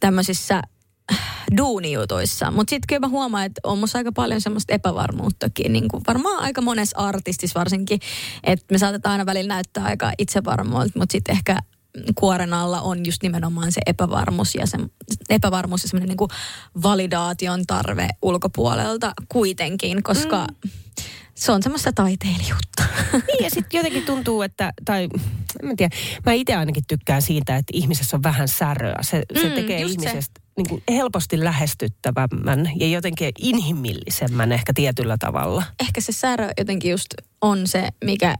tämmöisissä 0.00 0.62
duunijutuissa. 1.56 2.50
Mutta 2.50 2.70
sitten 2.70 2.86
kyllä 2.88 3.00
mä 3.00 3.08
huomaan, 3.08 3.46
että 3.46 3.60
on 3.64 3.78
musta 3.78 3.98
aika 3.98 4.12
paljon 4.12 4.40
semmoista 4.40 4.74
epävarmuuttakin. 4.74 5.72
Niin 5.72 5.88
kuin 5.88 6.02
varmaan 6.06 6.42
aika 6.42 6.60
monessa 6.60 6.98
artistissa 6.98 7.58
varsinkin, 7.58 8.00
että 8.44 8.66
me 8.70 8.78
saatetaan 8.78 9.12
aina 9.12 9.26
välillä 9.26 9.54
näyttää 9.54 9.84
aika 9.84 10.12
itsevarmuilta, 10.18 10.98
mutta 10.98 11.12
sitten 11.12 11.32
ehkä 11.32 11.58
kuoren 12.14 12.54
alla 12.54 12.80
on 12.80 13.06
just 13.06 13.22
nimenomaan 13.22 13.72
se 13.72 13.80
epävarmuus 13.86 14.54
ja 14.54 14.66
se 14.66 14.78
epävarmuus 15.30 15.82
ja 15.82 15.88
semmoinen 15.88 16.16
niin 16.16 16.28
validaation 16.82 17.66
tarve 17.66 18.08
ulkopuolelta 18.22 19.12
kuitenkin, 19.28 20.02
koska 20.02 20.46
mm. 20.64 20.70
se 21.34 21.52
on 21.52 21.62
semmoista 21.62 21.92
taiteilijuutta. 21.92 22.82
Niin 23.12 23.44
ja 23.44 23.50
sitten 23.50 23.78
jotenkin 23.78 24.04
tuntuu, 24.04 24.42
että, 24.42 24.72
tai 24.84 25.08
en 25.62 25.76
tiedä, 25.76 25.96
mä 26.26 26.32
itse 26.32 26.54
ainakin 26.54 26.84
tykkään 26.88 27.22
siitä, 27.22 27.56
että 27.56 27.70
ihmisessä 27.72 28.16
on 28.16 28.22
vähän 28.22 28.48
säröä. 28.48 28.98
Se, 29.00 29.22
se 29.42 29.48
mm, 29.48 29.54
tekee 29.54 29.80
ihmisestä 29.82 30.40
se. 30.40 30.41
Niin 30.56 30.68
kuin 30.68 30.82
helposti 30.90 31.44
lähestyttävämmän 31.44 32.70
ja 32.76 32.86
jotenkin 32.86 33.32
inhimillisemmän 33.38 34.52
ehkä 34.52 34.72
tietyllä 34.74 35.16
tavalla. 35.20 35.62
Ehkä 35.80 36.00
se 36.00 36.12
särö 36.12 36.50
jotenkin 36.58 36.90
just 36.90 37.14
on 37.40 37.66
se, 37.66 37.88
mikä 38.04 38.34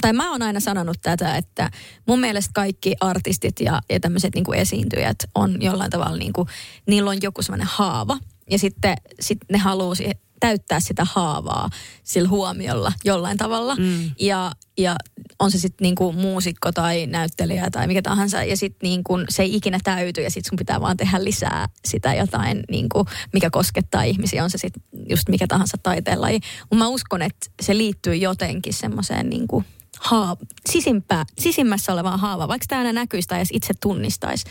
tai 0.00 0.12
mä 0.12 0.30
oon 0.30 0.42
aina 0.42 0.60
sanonut 0.60 0.96
tätä, 1.02 1.36
että 1.36 1.70
mun 2.06 2.20
mielestä 2.20 2.50
kaikki 2.54 2.94
artistit 3.00 3.60
ja, 3.60 3.80
ja 3.90 4.00
tämmöiset 4.00 4.34
niin 4.34 4.54
esiintyjät 4.54 5.16
on 5.34 5.62
jollain 5.62 5.90
tavalla 5.90 6.16
niin 6.16 6.32
kuin, 6.32 6.48
niillä 6.86 7.10
on 7.10 7.18
joku 7.22 7.42
semmoinen 7.42 7.68
haava. 7.70 8.18
Ja 8.50 8.58
sitten 8.58 8.96
sit 9.20 9.38
ne 9.50 9.58
haluaa 9.58 9.94
täyttää 10.40 10.80
sitä 10.80 11.06
haavaa 11.12 11.70
sillä 12.04 12.28
huomiolla 12.28 12.92
jollain 13.04 13.38
tavalla. 13.38 13.76
Mm. 13.76 14.10
Ja, 14.20 14.52
ja 14.78 14.96
on 15.38 15.50
se 15.50 15.58
sitten 15.58 15.84
niinku 15.84 16.12
muusikko 16.12 16.72
tai 16.72 17.06
näyttelijä 17.06 17.70
tai 17.70 17.86
mikä 17.86 18.02
tahansa. 18.02 18.42
Ja 18.42 18.56
sitten 18.56 18.88
niinku 18.88 19.18
se 19.28 19.42
ei 19.42 19.56
ikinä 19.56 19.78
täyty 19.84 20.22
ja 20.22 20.30
sitten 20.30 20.48
sun 20.48 20.58
pitää 20.58 20.80
vaan 20.80 20.96
tehdä 20.96 21.24
lisää 21.24 21.68
sitä 21.84 22.14
jotain, 22.14 22.64
niinku, 22.70 23.06
mikä 23.32 23.50
koskettaa 23.50 24.02
ihmisiä. 24.02 24.44
On 24.44 24.50
se 24.50 24.58
sitten 24.58 24.82
just 25.08 25.28
mikä 25.28 25.46
tahansa 25.46 25.76
taiteenlaji. 25.82 26.40
Mutta 26.60 26.76
mä 26.76 26.88
uskon, 26.88 27.22
että 27.22 27.46
se 27.62 27.76
liittyy 27.76 28.14
jotenkin 28.14 28.72
semmoiseen 28.72 29.30
niinku 29.30 29.64
haa, 30.00 30.36
sisimpää, 30.70 31.24
sisimmässä 31.38 31.92
olevaa 31.92 32.16
haava, 32.16 32.48
vaikka 32.48 32.66
tämä 32.68 32.78
aina 32.78 32.92
näkyisi 32.92 33.28
tai 33.28 33.38
edes 33.38 33.48
itse 33.52 33.74
tunnistaisi, 33.82 34.44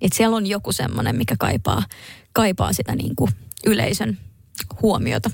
että 0.00 0.16
siellä 0.16 0.36
on 0.36 0.46
joku 0.46 0.72
semmoinen, 0.72 1.16
mikä 1.16 1.34
kaipaa, 1.38 1.82
kaipaa 2.32 2.72
sitä 2.72 2.94
niin 2.94 3.16
kuin 3.16 3.30
yleisön 3.66 4.18
huomiota. 4.82 5.30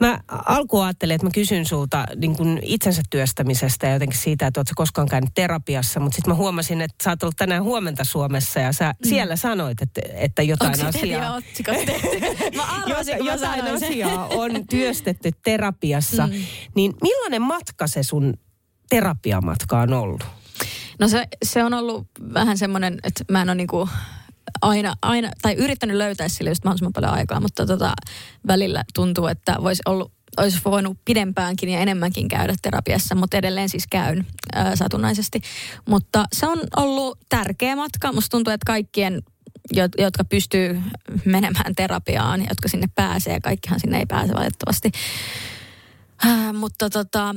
Mä 0.00 0.20
alkuun 0.28 0.84
ajattelin, 0.84 1.14
että 1.14 1.26
mä 1.26 1.30
kysyn 1.34 1.66
sulta 1.66 2.04
niin 2.16 2.36
kuin 2.36 2.58
itsensä 2.62 3.02
työstämisestä 3.10 3.86
ja 3.86 3.92
jotenkin 3.92 4.18
siitä, 4.18 4.46
että 4.46 4.60
ootko 4.60 4.72
koskaan 4.76 5.08
käynyt 5.08 5.30
terapiassa, 5.34 6.00
mutta 6.00 6.16
sitten 6.16 6.30
mä 6.30 6.36
huomasin, 6.36 6.80
että 6.80 7.04
sä 7.04 7.10
oot 7.10 7.22
ollut 7.22 7.36
tänään 7.36 7.62
huomenta 7.62 8.04
Suomessa 8.04 8.60
ja 8.60 8.72
sä 8.72 8.94
mm. 9.04 9.08
siellä 9.08 9.36
sanoit, 9.36 9.82
että, 9.82 10.00
että 10.14 10.42
jotain 10.42 10.72
Onko 10.72 10.86
asiaa... 10.86 11.40
mä 12.56 12.62
arvasin, 12.62 13.16
kun 13.16 13.26
jotain 13.26 13.64
asiaa 13.64 14.26
on 14.26 14.50
työstetty 14.70 15.30
terapiassa. 15.44 16.26
Mm. 16.26 16.32
Niin 16.74 16.92
millainen 17.02 17.42
matka 17.42 17.86
se 17.86 18.02
sun 18.02 18.34
terapiamatka 18.88 19.80
on 19.80 19.92
ollut? 19.92 20.24
No 21.00 21.08
se, 21.08 21.28
se 21.44 21.64
on 21.64 21.74
ollut 21.74 22.06
vähän 22.34 22.58
semmoinen, 22.58 22.98
että 23.04 23.24
mä 23.30 23.42
en 23.42 23.48
ole 23.48 23.54
niinku 23.54 23.88
aina, 24.62 24.94
aina, 25.02 25.30
tai 25.42 25.54
yrittänyt 25.54 25.96
löytää 25.96 26.28
sille 26.28 26.50
just 26.50 26.64
mahdollisimman 26.64 26.92
paljon 26.92 27.12
aikaa, 27.12 27.40
mutta 27.40 27.66
tota, 27.66 27.92
välillä 28.46 28.84
tuntuu, 28.94 29.26
että 29.26 29.56
voisi 29.62 29.82
ollut 29.86 30.12
olisi 30.36 30.60
voinut 30.64 30.98
pidempäänkin 31.04 31.68
ja 31.68 31.80
enemmänkin 31.80 32.28
käydä 32.28 32.54
terapiassa, 32.62 33.14
mutta 33.14 33.36
edelleen 33.36 33.68
siis 33.68 33.86
käyn 33.90 34.26
ää, 34.54 34.76
satunnaisesti. 34.76 35.40
Mutta 35.88 36.24
se 36.32 36.46
on 36.46 36.58
ollut 36.76 37.18
tärkeä 37.28 37.76
matka. 37.76 38.12
Musta 38.12 38.30
tuntuu, 38.30 38.52
että 38.52 38.66
kaikkien, 38.66 39.22
jotka 39.98 40.24
pystyy 40.24 40.80
menemään 41.24 41.74
terapiaan, 41.74 42.40
jotka 42.40 42.68
sinne 42.68 42.86
pääsee, 42.94 43.40
kaikkihan 43.40 43.80
sinne 43.80 43.98
ei 43.98 44.06
pääse 44.06 44.34
valitettavasti. 44.34 44.90
Ää, 46.24 46.52
mutta 46.52 46.90
tota, 46.90 47.34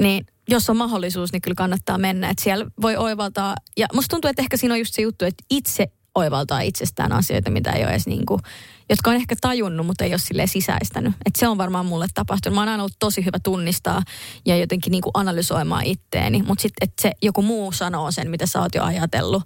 niin 0.00 0.26
jos 0.50 0.70
on 0.70 0.76
mahdollisuus, 0.76 1.32
niin 1.32 1.42
kyllä 1.42 1.54
kannattaa 1.54 1.98
mennä. 1.98 2.30
Että 2.30 2.44
siellä 2.44 2.66
voi 2.82 2.96
oivaltaa, 2.96 3.56
ja 3.76 3.86
musta 3.94 4.08
tuntuu, 4.08 4.28
että 4.28 4.42
ehkä 4.42 4.56
siinä 4.56 4.74
on 4.74 4.78
just 4.78 4.94
se 4.94 5.02
juttu, 5.02 5.24
että 5.24 5.44
itse 5.50 5.92
oivaltaa 6.14 6.60
itsestään 6.60 7.12
asioita, 7.12 7.50
mitä 7.50 7.72
ei 7.72 7.82
ole 7.82 7.90
edes 7.90 8.06
niin 8.06 8.26
kuin, 8.26 8.40
jotka 8.88 9.10
on 9.10 9.16
ehkä 9.16 9.34
tajunnut, 9.40 9.86
mutta 9.86 10.04
ei 10.04 10.12
ole 10.12 10.18
sille 10.18 10.46
sisäistänyt. 10.46 11.12
Et 11.26 11.36
se 11.36 11.48
on 11.48 11.58
varmaan 11.58 11.86
mulle 11.86 12.06
tapahtunut. 12.14 12.54
Mä 12.54 12.60
oon 12.60 12.68
aina 12.68 12.82
ollut 12.82 12.96
tosi 12.98 13.24
hyvä 13.24 13.38
tunnistaa 13.42 14.02
ja 14.46 14.56
jotenkin 14.56 14.90
niin 14.90 15.02
kuin 15.02 15.10
analysoimaan 15.14 15.86
itteeni, 15.86 16.42
mutta 16.42 16.62
sitten, 16.62 16.88
että 16.88 17.02
se 17.02 17.12
joku 17.22 17.42
muu 17.42 17.72
sanoo 17.72 18.10
sen, 18.10 18.30
mitä 18.30 18.46
sä 18.46 18.60
oot 18.60 18.74
jo 18.74 18.84
ajatellut 18.84 19.42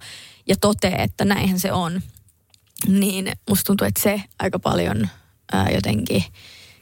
ja 0.49 0.57
totee, 0.61 0.95
että 1.03 1.25
näinhän 1.25 1.61
se 1.61 1.73
on, 1.73 2.01
niin 2.89 3.33
musta 3.49 3.67
tuntuu, 3.67 3.87
että 3.87 4.03
se 4.03 4.23
aika 4.39 4.59
paljon 4.59 5.09
ää, 5.53 5.71
jotenkin 5.71 6.25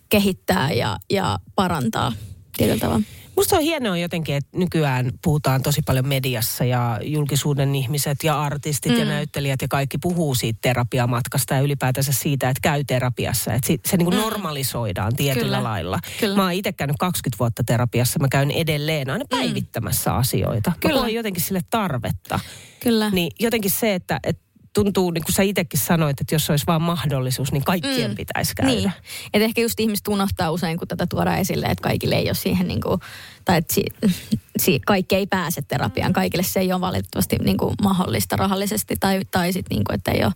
kehittää 0.08 0.72
ja, 0.72 0.98
ja 1.10 1.38
parantaa 1.54 2.12
tietyllä 2.56 2.80
tavalla. 2.80 3.02
Musta 3.36 3.56
on 3.56 3.62
hienoa 3.62 3.98
jotenkin, 3.98 4.34
että 4.34 4.58
nykyään 4.58 5.10
puhutaan 5.24 5.62
tosi 5.62 5.82
paljon 5.86 6.08
mediassa 6.08 6.64
ja 6.64 7.00
julkisuuden 7.02 7.74
ihmiset 7.74 8.18
ja 8.24 8.40
artistit 8.40 8.92
mm. 8.92 8.98
ja 8.98 9.04
näyttelijät 9.04 9.62
ja 9.62 9.68
kaikki 9.68 9.98
puhuu 9.98 10.34
siitä 10.34 10.58
terapiamatkasta 10.62 11.54
ja 11.54 11.60
ylipäätänsä 11.60 12.12
siitä, 12.12 12.48
että 12.48 12.60
käy 12.62 12.84
terapiassa. 12.84 13.54
Että 13.54 13.66
se, 13.66 13.78
se 13.86 13.96
niin 13.96 14.06
kuin 14.06 14.16
mm. 14.16 14.20
normalisoidaan 14.20 15.16
tietyllä 15.16 15.44
Kyllä. 15.44 15.62
lailla. 15.62 15.98
Kyllä. 16.20 16.36
Mä 16.36 16.42
oon 16.42 16.52
itse 16.52 16.72
käynyt 16.72 16.96
20 16.98 17.38
vuotta 17.38 17.64
terapiassa, 17.64 18.18
mä 18.18 18.28
käyn 18.28 18.50
edelleen 18.50 19.10
aina 19.10 19.24
päivittämässä 19.30 20.14
asioita. 20.14 20.70
Mä 20.70 20.76
Kyllä. 20.80 21.00
koen 21.00 21.14
jotenkin 21.14 21.42
sille 21.42 21.60
tarvetta. 21.70 22.40
Kyllä. 22.80 23.10
Niin 23.10 23.32
jotenkin 23.40 23.70
se, 23.70 23.94
että, 23.94 24.20
että 24.24 24.51
tuntuu, 24.74 25.10
niin 25.10 25.24
kuin 25.24 25.34
sä 25.34 25.42
itsekin 25.42 25.80
sanoit, 25.80 26.20
että 26.20 26.34
jos 26.34 26.50
olisi 26.50 26.66
vaan 26.66 26.82
mahdollisuus, 26.82 27.52
niin 27.52 27.64
kaikkien 27.64 28.10
mm. 28.10 28.16
pitäisi 28.16 28.54
käydä. 28.54 28.72
Niin. 28.72 28.92
Et 29.34 29.42
ehkä 29.42 29.60
just 29.60 29.80
ihmiset 29.80 30.08
unohtaa 30.08 30.50
usein, 30.50 30.78
kun 30.78 30.88
tätä 30.88 31.06
tuodaan 31.06 31.38
esille, 31.38 31.66
että 31.66 31.82
kaikille 31.82 32.14
ei 32.14 32.28
ole 32.28 32.34
siihen 32.34 32.68
niin 32.68 32.80
kuin, 32.80 33.00
tai 33.44 33.58
että 33.58 33.74
si, 33.74 33.84
si, 34.58 34.80
kaikki 34.86 35.14
ei 35.14 35.26
pääse 35.26 35.62
terapiaan. 35.62 36.12
Kaikille 36.12 36.42
se 36.42 36.60
ei 36.60 36.72
ole 36.72 36.80
valitettavasti 36.80 37.36
niin 37.36 37.56
kuin 37.56 37.74
mahdollista 37.82 38.36
rahallisesti 38.36 38.94
tai, 39.00 39.20
tai 39.30 39.52
sitten 39.52 39.76
niin 39.76 39.84
kuin, 39.84 39.94
että 39.94 40.10
ei 40.10 40.24
ole, 40.24 40.32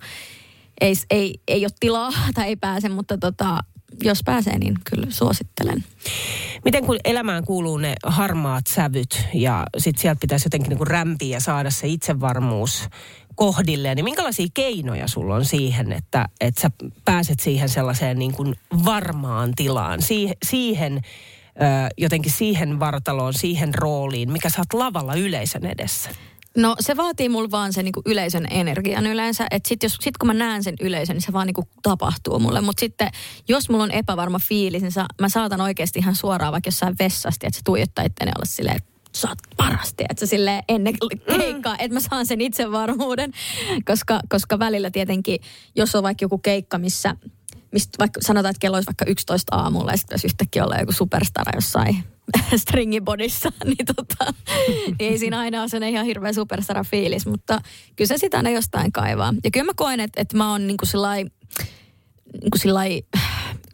ei, 0.81 0.95
ei, 1.11 1.35
ei 1.49 1.65
ole 1.65 1.73
tilaa 1.81 2.13
tai 2.35 2.47
ei 2.47 2.57
pääse, 2.57 2.89
mutta 2.89 3.19
tota, 3.19 3.61
jos 4.03 4.23
pääsee, 4.25 4.59
niin 4.59 4.75
kyllä 4.91 5.07
suosittelen. 5.11 5.85
Miten 6.65 6.87
kun 6.87 6.99
elämään 7.05 7.45
kuuluu 7.45 7.77
ne 7.77 7.95
harmaat 8.05 8.67
sävyt 8.67 9.25
ja 9.35 9.67
sitten 9.79 10.03
sieltä 10.03 10.21
pitäisi 10.21 10.47
jotenkin 10.47 10.71
niin 10.71 10.87
rämpiä 10.87 11.37
ja 11.37 11.41
saada 11.41 11.71
se 11.71 11.87
itsevarmuus 11.87 12.89
kohdilleen, 13.35 13.97
niin 13.97 14.05
minkälaisia 14.05 14.47
keinoja 14.55 15.09
sulla 15.09 15.35
on 15.35 15.45
siihen, 15.45 15.93
että, 15.93 16.29
että 16.41 16.61
sä 16.61 16.71
pääset 17.05 17.41
siihen 17.41 17.69
sellaiseen 17.69 18.19
niin 18.19 18.33
kuin 18.33 18.55
varmaan 18.85 19.53
tilaan, 19.57 20.03
siihen, 20.03 20.37
siihen 20.45 21.01
jotenkin 21.99 22.33
siihen 22.33 22.81
vartaloon, 22.81 23.35
siihen 23.35 23.75
rooliin, 23.75 24.33
mikä 24.33 24.49
sä 24.49 24.61
oot 24.61 24.73
lavalla 24.73 25.15
yleisön 25.15 25.67
edessä? 25.67 26.11
No 26.57 26.77
se 26.81 26.97
vaatii 26.97 27.29
mulla 27.29 27.51
vaan 27.51 27.73
sen 27.73 27.85
niinku 27.85 28.03
yleisön 28.07 28.47
energian 28.51 29.07
yleensä. 29.07 29.47
Että 29.51 29.69
sit, 29.69 29.83
jos, 29.83 29.99
sit 30.01 30.19
kun 30.19 30.27
mä 30.27 30.35
näen 30.35 30.65
sen 30.65 30.75
yleisön, 30.81 31.15
niin 31.15 31.23
se 31.23 31.33
vaan 31.33 31.47
niinku 31.47 31.69
tapahtuu 31.83 32.39
mulle. 32.39 32.61
Mutta 32.61 32.81
sitten 32.81 33.11
jos 33.49 33.71
mulla 33.71 33.85
on 33.85 33.91
epävarma 33.91 34.39
fiilis, 34.39 34.83
niin 34.83 34.93
sa, 34.93 35.07
mä 35.21 35.29
saatan 35.29 35.61
oikeasti 35.61 35.99
ihan 35.99 36.15
suoraan 36.15 36.53
vaikka 36.53 36.69
jossain 36.69 36.97
vessasta, 36.99 37.47
että 37.47 37.59
se 37.59 37.65
tuijottaa 37.65 38.05
itteni 38.05 38.33
olla 38.37 38.45
silleen, 38.45 38.77
että 38.77 38.91
sä 39.13 39.29
oot 39.29 39.39
parasti, 39.57 40.05
että 40.09 40.27
se 40.27 40.31
sille 40.31 40.63
ennen 40.69 40.95
keikkaa, 41.39 41.77
että 41.79 41.95
mä 41.95 42.01
saan 42.01 42.27
sen 42.27 42.41
itsevarmuuden. 42.41 43.33
Koska, 43.85 44.21
koska 44.29 44.59
välillä 44.59 44.91
tietenkin, 44.91 45.41
jos 45.75 45.95
on 45.95 46.03
vaikka 46.03 46.25
joku 46.25 46.39
keikka, 46.39 46.79
missä, 46.79 47.17
mistä 47.73 47.99
vaikka 47.99 48.21
sanotaan, 48.23 48.51
että 48.51 48.61
kello 48.61 48.77
olisi 48.77 48.87
vaikka 48.87 49.05
11 49.05 49.57
aamulla 49.57 49.91
ja 49.91 49.97
sitten 49.97 50.19
yhtäkkiä 50.25 50.65
olla 50.65 50.77
joku 50.77 50.93
superstara 50.93 51.53
jossain 51.55 52.16
stringibodissa, 52.63 53.53
niin, 53.65 53.87
tota, 53.97 54.35
ei 54.99 55.19
siinä 55.19 55.39
aina 55.39 55.61
ole 55.61 55.69
sellainen 55.69 55.95
ihan 55.95 56.07
hirveä 56.07 56.33
superstara 56.33 56.85
fiilis, 56.85 57.27
mutta 57.27 57.61
kyllä 57.97 58.09
se 58.09 58.19
sitä 58.19 58.37
aina 58.37 58.51
jostain 58.51 58.93
kaivaa. 58.93 59.35
Ja 59.45 59.51
kyllä 59.51 59.67
mä 59.67 59.73
koen, 59.77 60.01
että, 60.01 60.21
että 60.21 60.37
mä 60.37 60.51
oon 60.51 60.67
niin 60.67 60.77
kuin 60.77 60.89
sillai, 60.89 61.25
niin 62.33 62.51
kuin 62.51 62.61
sillai 62.61 63.03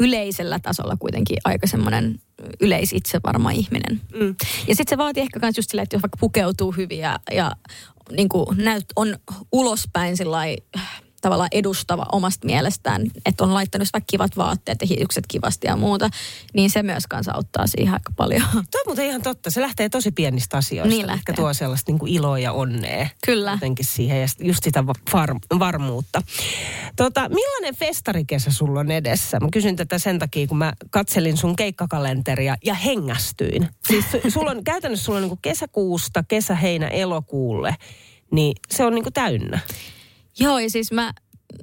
yleisellä 0.00 0.58
tasolla 0.58 0.96
kuitenkin 0.96 1.36
aika 1.44 1.66
semmoinen 1.66 2.18
yleisitsevarma 2.60 3.50
ihminen. 3.50 4.00
Mm. 4.14 4.34
Ja 4.68 4.74
sitten 4.74 4.88
se 4.88 4.98
vaatii 4.98 5.22
ehkä 5.22 5.40
myös 5.42 5.56
just 5.56 5.70
silleen, 5.70 5.82
että 5.82 5.96
jos 5.96 6.02
vaikka 6.02 6.18
pukeutuu 6.20 6.72
hyvin 6.72 6.98
ja, 6.98 7.18
ja 7.32 7.52
niin 8.10 8.28
kuin 8.28 8.46
näyt, 8.58 8.84
on 8.96 9.16
ulospäin 9.52 10.16
sillai, 10.16 10.56
tavallaan 11.22 11.48
edustava 11.52 12.06
omasta 12.12 12.46
mielestään, 12.46 13.02
että 13.26 13.44
on 13.44 13.54
laittanut 13.54 13.88
vaikka 13.92 14.06
kivat 14.10 14.36
vaatteet 14.36 14.78
ja 14.80 14.86
hiukset 14.98 15.24
kivasti 15.28 15.66
ja 15.66 15.76
muuta, 15.76 16.08
niin 16.54 16.70
se 16.70 16.82
myös 16.82 17.06
kanssa 17.06 17.32
auttaa 17.34 17.66
siihen 17.66 17.94
aika 17.94 18.12
paljon. 18.16 18.42
Tuo 18.52 18.80
on 18.80 18.86
muuten 18.86 19.06
ihan 19.06 19.22
totta. 19.22 19.50
Se 19.50 19.60
lähtee 19.60 19.88
tosi 19.88 20.12
pienistä 20.12 20.56
asioista, 20.56 20.88
Niin 20.96 21.06
lähtee. 21.06 21.34
tuo 21.34 21.54
sellaista 21.54 21.92
niin 21.92 21.98
kuin 21.98 22.12
iloa 22.12 22.38
ja 22.38 22.52
onnea. 22.52 23.08
Kyllä. 23.26 23.50
Jotenkin 23.52 23.84
siihen 23.84 24.20
ja 24.20 24.26
just 24.42 24.64
sitä 24.64 24.86
var, 24.86 25.34
varmuutta. 25.58 26.22
Tota, 26.96 27.28
millainen 27.28 27.76
festarikesä 27.76 28.50
sulla 28.50 28.80
on 28.80 28.90
edessä? 28.90 29.40
Mä 29.40 29.48
kysyn 29.52 29.76
tätä 29.76 29.98
sen 29.98 30.18
takia, 30.18 30.46
kun 30.46 30.58
mä 30.58 30.72
katselin 30.90 31.36
sun 31.36 31.56
keikkakalenteria 31.56 32.56
ja 32.64 32.74
hengästyin. 32.74 33.68
Siis 33.88 34.04
su- 34.04 34.30
sulla 34.30 34.50
on, 34.50 34.64
käytännössä 34.64 35.04
sulla 35.04 35.16
on 35.18 35.22
niin 35.22 35.30
kuin 35.30 35.42
kesäkuusta, 35.42 36.24
kesä, 36.28 36.54
heinä, 36.54 36.88
elokuulle. 36.88 37.76
Niin 38.30 38.52
se 38.70 38.84
on 38.84 38.94
niin 38.94 39.02
kuin 39.02 39.12
täynnä. 39.12 39.58
Joo, 40.40 40.58
ja 40.58 40.70
siis 40.70 40.92
mä 40.92 41.12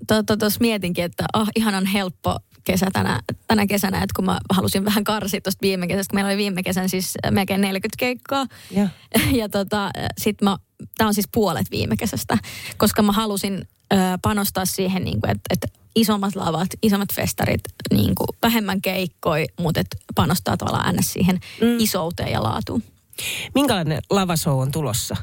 tuossa 0.08 0.24
to, 0.24 0.38
tos 0.38 0.60
mietinkin, 0.60 1.04
että 1.04 1.26
oh, 1.34 1.48
ihanan 1.56 1.86
helppo 1.86 2.40
kesä 2.64 2.88
tänä, 2.94 3.20
tänä 3.48 3.68
kesänä, 3.68 3.98
että 3.98 4.14
kun 4.16 4.26
mä 4.26 4.40
halusin 4.50 4.86
vähän 4.86 5.04
karsia 5.04 5.42
tuosta 5.42 5.62
viime 5.62 5.88
kesästä, 5.88 6.12
kun 6.12 6.18
meillä 6.18 6.30
oli 6.30 6.38
viime 6.38 6.64
kesän 6.64 6.90
siis 6.90 7.14
melkein 7.32 7.62
40 7.62 7.96
keikkaa. 8.00 8.46
Ja. 8.72 8.88
Ja 9.40 9.50
tota, 9.50 9.92
sit 10.18 10.42
mä, 10.42 10.58
tää 10.98 11.08
on 11.08 11.14
siis 11.14 11.28
puolet 11.34 11.72
viime 11.72 11.98
kesästä, 11.98 12.38
koska 12.78 13.02
mä 13.02 13.12
halusin 13.12 13.68
ö, 13.94 13.96
panostaa 14.22 14.66
siihen, 14.66 15.04
niin 15.04 15.22
kuin, 15.22 15.32
että, 15.32 15.44
että 15.50 15.68
isommat 15.96 16.36
lavat, 16.36 16.68
isommat 16.82 17.14
festarit, 17.14 17.62
niin 17.92 18.16
kuin, 18.16 18.28
vähemmän 18.42 18.82
keikkoi, 18.82 19.46
mutta 19.60 19.80
et 19.80 19.88
panostaa 20.16 20.58
tavallaan 20.58 20.96
ns. 20.96 21.14
siihen 21.14 21.40
mm. 21.62 21.80
isouteen 21.80 22.32
ja 22.32 22.44
laatuun. 22.44 22.84
Minkälainen 23.56 24.00
lavashow 24.10 24.62
on 24.62 24.72
tulossa? 24.72 25.16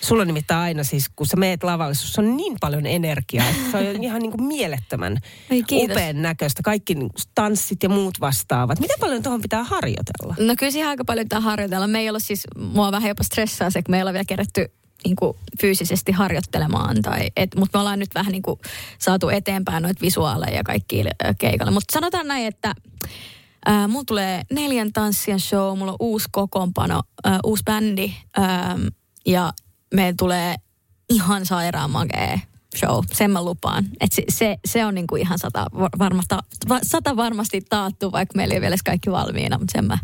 Sulla 0.00 0.22
on 0.22 0.26
nimittäin 0.26 0.60
aina 0.60 0.84
siis, 0.84 1.08
kun 1.16 1.26
sä 1.26 1.36
meet 1.36 1.64
lavalle, 1.64 1.94
sussa 1.94 2.22
on 2.22 2.36
niin 2.36 2.56
paljon 2.60 2.86
energiaa, 2.86 3.48
että 3.48 3.70
se 3.70 3.90
on 3.90 4.04
ihan 4.04 4.22
niin 4.22 4.32
kuin 4.32 4.44
mielettömän 4.44 5.18
Ai, 5.50 5.64
upean 5.72 6.22
näköistä. 6.22 6.62
Kaikki 6.62 6.94
niin 6.94 7.08
kuin 7.08 7.22
tanssit 7.34 7.82
ja 7.82 7.88
muut 7.88 8.20
vastaavat. 8.20 8.80
Miten 8.80 9.00
paljon 9.00 9.22
tuohon 9.22 9.42
pitää 9.42 9.64
harjoitella? 9.64 10.34
No 10.38 10.54
kyllä 10.58 10.72
siihen 10.72 10.88
aika 10.88 11.04
paljon 11.04 11.24
pitää 11.24 11.40
harjoitella. 11.40 11.86
Me 11.86 11.98
ei 11.98 12.08
olla 12.08 12.18
siis, 12.18 12.44
mua 12.56 12.92
vähän 12.92 13.08
jopa 13.08 13.22
stressaa 13.22 13.70
se, 13.70 13.82
kun 13.82 13.92
me 13.92 13.96
ei 13.96 14.02
olla 14.02 14.12
vielä 14.12 14.24
kerätty 14.24 14.70
niin 15.04 15.16
kuin 15.16 15.36
fyysisesti 15.60 16.12
harjoittelemaan. 16.12 17.02
Tai, 17.02 17.30
et, 17.36 17.50
mutta 17.56 17.78
me 17.78 17.80
ollaan 17.80 17.98
nyt 17.98 18.14
vähän 18.14 18.32
niin 18.32 18.42
kuin 18.42 18.60
saatu 18.98 19.28
eteenpäin 19.28 19.82
noita 19.82 20.00
visuaaleja 20.00 20.56
ja 20.56 20.64
kaikki 20.64 21.00
äh, 21.00 21.34
keikalle. 21.38 21.72
Mutta 21.72 21.92
sanotaan 21.92 22.28
näin, 22.28 22.46
että 22.46 22.74
äh, 23.68 23.88
mulla 23.88 24.04
tulee 24.04 24.42
neljän 24.52 24.92
tanssien 24.92 25.40
show, 25.40 25.78
mulla 25.78 25.92
on 25.92 25.96
uusi 26.00 26.28
kokoonpano, 26.32 27.02
äh, 27.26 27.38
uusi 27.44 27.62
bändi 27.64 28.12
ähm, 28.38 28.86
ja 29.26 29.52
meillä 29.94 30.14
tulee 30.18 30.54
ihan 31.08 31.46
sairaan 31.46 31.90
makea 31.90 32.38
show, 32.76 33.04
sen 33.12 33.30
mä 33.30 33.44
lupaan. 33.44 33.84
Et 34.00 34.12
se, 34.12 34.22
se, 34.28 34.56
se 34.64 34.84
on 34.84 34.94
niinku 34.94 35.16
ihan 35.16 35.38
sata, 35.38 35.66
varma, 35.98 36.22
ta, 36.28 36.42
va, 36.68 36.78
sata 36.82 37.16
varmasti 37.16 37.60
taattu, 37.68 38.12
vaikka 38.12 38.36
meillä 38.36 38.52
ei 38.52 38.58
ole 38.58 38.62
vielä 38.62 38.76
kaikki 38.84 39.10
valmiina, 39.10 39.58
mutta 39.58 39.72
sen 39.72 39.84
mä, 39.84 39.98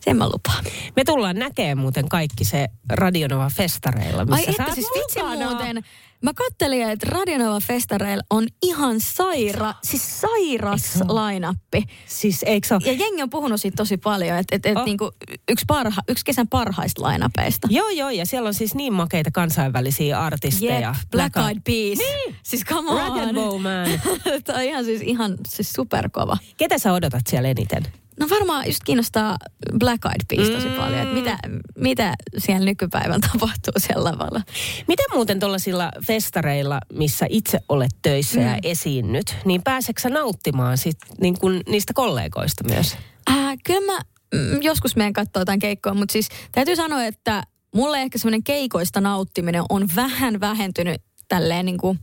sen 0.00 0.16
mä 0.16 0.28
lupaan. 0.28 0.64
Me 0.96 1.04
tullaan 1.04 1.36
näkemään 1.36 1.78
muuten 1.78 2.08
kaikki 2.08 2.44
se 2.44 2.68
Radionova 2.90 3.50
festareilla, 3.56 4.24
missä 4.24 4.50
Ai 4.50 4.56
sä 4.56 4.62
että 4.62 4.74
siis 4.74 4.88
vitsi 4.94 5.44
muuten. 5.44 5.82
Mä 6.22 6.34
kattelin, 6.34 6.82
että 6.90 7.06
Radionova 7.10 7.60
Festareilla 7.60 8.22
on 8.30 8.46
ihan 8.62 9.00
saira, 9.00 9.74
siis 9.82 10.20
sairas 10.20 10.98
lainappi. 11.08 11.84
Siis 12.06 12.42
eikö 12.42 12.68
se 12.68 12.74
ole? 12.74 12.82
Ja 12.86 12.92
jengi 12.92 13.22
on 13.22 13.30
puhunut 13.30 13.60
siitä 13.60 13.76
tosi 13.76 13.96
paljon, 13.96 14.38
että 14.38 14.56
et, 14.56 14.66
et 14.66 14.76
Oh. 14.76 14.84
niinku 14.84 15.10
yksi, 15.50 15.64
parha, 15.68 16.02
yksi 16.08 16.24
kesän 16.24 16.48
parhaista 16.48 17.02
lainapeista. 17.02 17.68
Joo, 17.70 17.88
joo, 17.88 18.10
ja 18.10 18.26
siellä 18.26 18.46
on 18.46 18.54
siis 18.54 18.74
niin 18.74 18.92
makeita 18.92 19.30
kansainvälisiä 19.30 20.20
artisteja. 20.20 20.94
Jep, 21.00 21.10
Black 21.10 21.36
Eyed 21.36 21.60
Peas. 21.64 21.98
Niin. 21.98 22.11
Siis 22.42 22.64
come 22.64 22.90
on. 22.90 22.96
Rag 22.98 23.18
and 23.22 23.34
Bow 23.34 23.60
Man. 23.62 23.88
Tämä 24.44 24.58
on 24.58 24.64
ihan 24.64 24.84
siis 24.84 25.00
ihan 25.00 25.36
siis 25.48 25.72
superkova. 25.72 26.36
Ketä 26.56 26.78
sä 26.78 26.92
odotat 26.92 27.22
siellä 27.28 27.48
eniten? 27.48 27.82
No 28.20 28.26
varmaan 28.30 28.66
just 28.66 28.80
kiinnostaa 28.84 29.36
Black 29.78 30.04
Eyed 30.04 30.20
Peas 30.28 30.48
tosi 30.50 30.68
Mm. 30.68 30.74
paljon, 30.74 31.00
että 31.00 31.14
mitä, 31.14 31.38
mitä 31.76 32.14
siellä 32.38 32.64
nykypäivän 32.64 33.20
tapahtuu 33.32 33.72
siellä 33.76 34.04
lavalla. 34.04 34.40
Miten 34.88 35.06
muuten 35.14 35.40
tuollaisilla 35.40 35.90
festareilla, 36.06 36.80
missä 36.92 37.26
itse 37.28 37.60
olet 37.68 37.90
töissä 38.02 38.40
mm. 38.40 38.46
ja 38.46 38.58
esiinnyt, 38.62 39.36
niin 39.44 39.62
pääseksä 39.62 40.08
nauttimaan 40.08 40.78
sit, 40.78 40.96
niin 41.20 41.38
kun, 41.38 41.60
niistä 41.68 41.92
kollegoista 41.94 42.64
myös? 42.64 42.96
Äh, 43.30 43.36
kyllä 43.64 43.92
mä 43.92 44.00
mm, 44.34 44.62
joskus 44.62 44.96
meidän 44.96 45.12
katsoa 45.12 45.40
jotain 45.40 45.58
keikkoa, 45.60 45.94
mutta 45.94 46.12
siis 46.12 46.28
täytyy 46.52 46.76
sanoa, 46.76 47.04
että 47.04 47.42
mulle 47.74 48.02
ehkä 48.02 48.18
semmoinen 48.18 48.44
keikoista 48.44 49.00
nauttiminen 49.00 49.62
on 49.68 49.88
vähän 49.96 50.40
vähentynyt 50.40 51.02
tälleen 51.36 51.66
niin 51.66 51.78
kuin, 51.78 51.98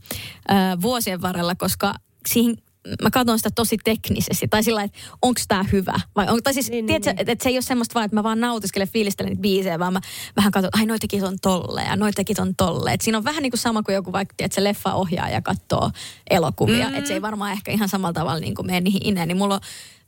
äh, 0.50 0.82
vuosien 0.82 1.22
varrella, 1.22 1.54
koska 1.54 1.94
siihen 2.26 2.56
mä 3.02 3.10
katson 3.10 3.38
sitä 3.38 3.50
tosi 3.54 3.76
teknisesti. 3.84 4.48
Tai 4.48 4.62
sillä 4.62 4.82
että 4.82 4.98
onko 5.22 5.40
tämä 5.48 5.64
hyvä. 5.72 6.00
Vai 6.16 6.28
on, 6.28 6.42
tai 6.42 6.54
siis, 6.54 6.70
Niin, 6.70 6.86
niin, 6.86 6.92
niin, 6.92 7.02
tiedätkö, 7.02 7.22
että 7.22 7.32
et 7.32 7.40
se 7.40 7.48
ei 7.48 7.56
ole 7.56 7.62
semmoista 7.62 7.94
vaan, 7.94 8.04
että 8.04 8.14
mä 8.14 8.22
vaan 8.22 8.40
nautiskelen, 8.40 8.88
fiilistelen 8.88 9.30
niitä 9.30 9.40
biisejä, 9.40 9.78
vaan 9.78 9.92
mä 9.92 10.00
vähän 10.36 10.52
katson, 10.52 10.70
ai 10.72 10.86
noitakin 10.86 11.24
on 11.24 11.36
tolle 11.42 11.82
ja 11.82 11.96
noitakin 11.96 12.40
on 12.40 12.56
tolle. 12.56 12.92
Et 12.92 13.00
siinä 13.00 13.18
on 13.18 13.24
vähän 13.24 13.42
niin 13.42 13.50
kuin 13.50 13.60
sama 13.60 13.82
kuin 13.82 13.94
joku 13.94 14.12
vaikka, 14.12 14.34
että 14.38 14.54
se 14.54 14.64
leffa 14.64 14.94
ohjaaja 14.94 15.42
katsoo 15.42 15.90
elokuvia. 16.30 16.88
Mm. 16.88 16.94
Että 16.94 17.08
se 17.08 17.14
ei 17.14 17.22
varmaan 17.22 17.52
ehkä 17.52 17.72
ihan 17.72 17.88
samalla 17.88 18.12
tavalla 18.12 18.40
niin 18.40 18.54
kuin 18.54 18.66
mene 18.66 18.80
niihin 18.80 19.06
ineen. 19.06 19.28
Niin 19.28 19.38
mulla 19.38 19.54
on 19.54 19.60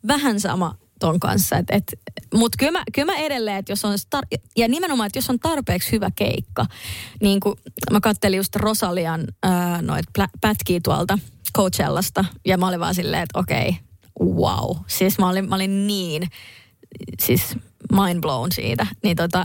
vähän 0.07 0.41
sama 0.41 0.75
ton 1.03 1.21
kanssa. 1.21 1.57
Et, 1.57 1.67
et, 1.71 1.85
Mutta 2.35 2.57
kyllä 2.59 2.73
mä, 2.73 2.83
kyllä 2.93 3.13
mä 3.13 3.19
edelleen, 3.19 3.57
että 3.57 3.73
jos 3.73 3.85
on, 3.85 3.95
tar- 4.17 4.39
ja 4.57 4.69
nimenomaan, 4.69 5.07
että 5.07 5.19
jos 5.19 5.31
on 5.31 5.39
tarpeeksi 5.39 5.93
hyvä 5.93 6.11
keikka, 6.17 6.67
niin 7.21 7.41
kuin 7.41 7.55
mä 7.91 8.01
kattelin 8.01 8.37
just 8.37 8.57
Rosalian 8.57 9.25
ää, 9.43 9.83
noit 9.83 10.07
plä- 10.19 10.39
pätkiä 10.41 10.81
tuolta 10.85 11.19
Coachellasta, 11.57 12.25
ja 12.47 12.59
mä 12.59 12.69
olin 12.69 12.81
vaan 12.81 12.95
silleen, 12.95 13.23
että 13.23 13.39
okei, 13.39 13.77
wow. 14.21 14.77
Siis 14.87 15.19
mä 15.19 15.29
olin, 15.29 15.49
mä 15.49 15.55
olin 15.55 15.87
niin, 15.87 16.23
siis 17.21 17.57
mind 17.93 18.21
blown 18.21 18.53
siitä. 18.53 18.87
Niin 19.03 19.17
tota, 19.17 19.45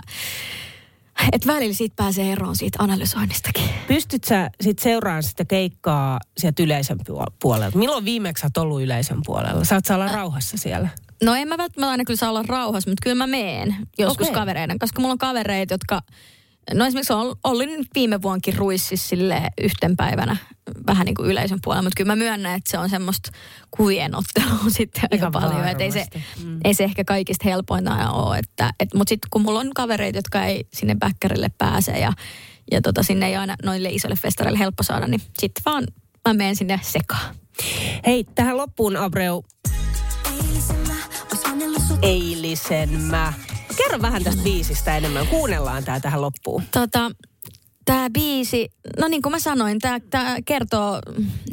että 1.32 1.48
välillä 1.54 1.74
siitä 1.74 1.96
pääsee 1.96 2.32
eroon 2.32 2.56
siitä 2.56 2.84
analysoinnistakin. 2.84 3.70
Pystyt 3.88 4.24
sä 4.24 4.50
sit 4.62 4.80
seuraamaan 4.80 5.24
sitä 5.24 5.46
keikkaa 5.46 6.20
sieltä 6.38 6.64
yleisön 6.64 6.98
puol- 7.10 7.34
puolelta? 7.42 7.78
Milloin 7.78 8.06
viimeksi 8.06 8.42
sä 8.42 8.48
oot 8.48 8.58
ollut 8.58 8.82
yleisön 8.82 9.22
puolella? 9.26 9.64
Saat 9.64 9.86
sä 9.86 9.96
olla 9.96 10.08
rauhassa 10.08 10.58
siellä? 10.58 10.90
No 11.24 11.36
en 11.36 11.48
mä 11.48 11.58
välttämättä 11.58 11.92
aina 11.92 12.04
kyllä 12.04 12.18
saa 12.18 12.30
olla 12.30 12.44
rauhassa, 12.48 12.90
mutta 12.90 13.04
kyllä 13.04 13.16
mä 13.16 13.28
meen 13.28 13.76
joskus 13.98 14.28
Okei. 14.28 14.40
kavereiden, 14.40 14.80
koska 14.80 15.02
mulla 15.02 15.12
on 15.12 15.18
kavereita, 15.18 15.74
jotka 15.74 16.02
No 16.74 16.86
esimerkiksi 16.86 17.14
on 17.14 17.36
olin 17.44 17.70
nyt 17.70 17.88
viime 17.96 18.22
vuonkin 18.22 18.58
ruississa 18.58 19.08
sille 19.08 19.42
yhten 19.62 19.96
päivänä 19.98 20.38
vähän 20.88 21.06
niin 21.06 21.16
kuin 21.16 21.30
yleisön 21.30 21.60
puolella, 21.64 21.84
mutta 21.84 21.98
kyllä 21.98 22.12
mä 22.12 22.16
myönnän, 22.16 22.56
että 22.56 22.72
se 22.72 22.78
on 22.78 22.90
semmoista 22.90 23.32
kuvien 23.72 24.16
ottelua 24.16 24.70
sitten 24.78 25.04
aika 25.04 25.16
Ihan 25.16 25.32
paljon. 25.32 25.68
Että 25.68 25.84
ei 25.84 25.92
se. 25.92 26.06
Mm. 26.44 26.60
ei 26.64 26.74
se 26.74 26.84
ehkä 26.84 27.04
kaikista 27.04 27.50
helpointa 27.50 27.92
aina 27.92 28.12
ole. 28.12 28.38
Että, 28.38 28.74
et, 28.80 28.94
mutta 28.94 29.10
sitten 29.10 29.28
kun 29.30 29.42
mulla 29.42 29.60
on 29.60 29.72
kavereita, 29.76 30.18
jotka 30.18 30.46
ei 30.46 30.68
sinne 30.74 30.96
bäkkärille 30.96 31.52
pääse 31.58 31.92
ja, 31.92 32.14
ja 32.72 32.82
tota, 32.82 33.04
sinne 33.04 33.28
ei 33.28 33.36
aina 33.36 33.56
noille 33.64 33.90
isoille 33.90 34.16
festareille 34.16 34.60
helppo 34.60 34.84
saada, 34.84 35.08
niin 35.08 35.22
sitten 35.40 35.62
vaan 35.66 35.88
mä 36.28 36.34
menen 36.34 36.56
sinne 36.56 36.80
sekaan. 36.84 37.36
Hei, 38.06 38.26
tähän 38.36 38.58
loppuun 38.58 38.98
Abreu. 38.98 39.46
Eilisen 42.02 42.90
mä. 43.02 43.34
Kerro 43.78 44.02
vähän 44.02 44.24
tästä 44.24 44.44
biisistä 44.44 44.98
enemmän. 44.98 45.28
Kuunnellaan 45.28 45.84
tää 45.84 46.00
tähän 46.00 46.22
loppuun. 46.22 46.64
Tota, 46.72 47.12
tämä 47.86 48.10
biisi, 48.10 48.70
no 49.00 49.08
niin 49.08 49.22
kuin 49.22 49.32
mä 49.32 49.40
sanoin, 49.40 49.80
tämä 50.10 50.38
kertoo 50.46 51.00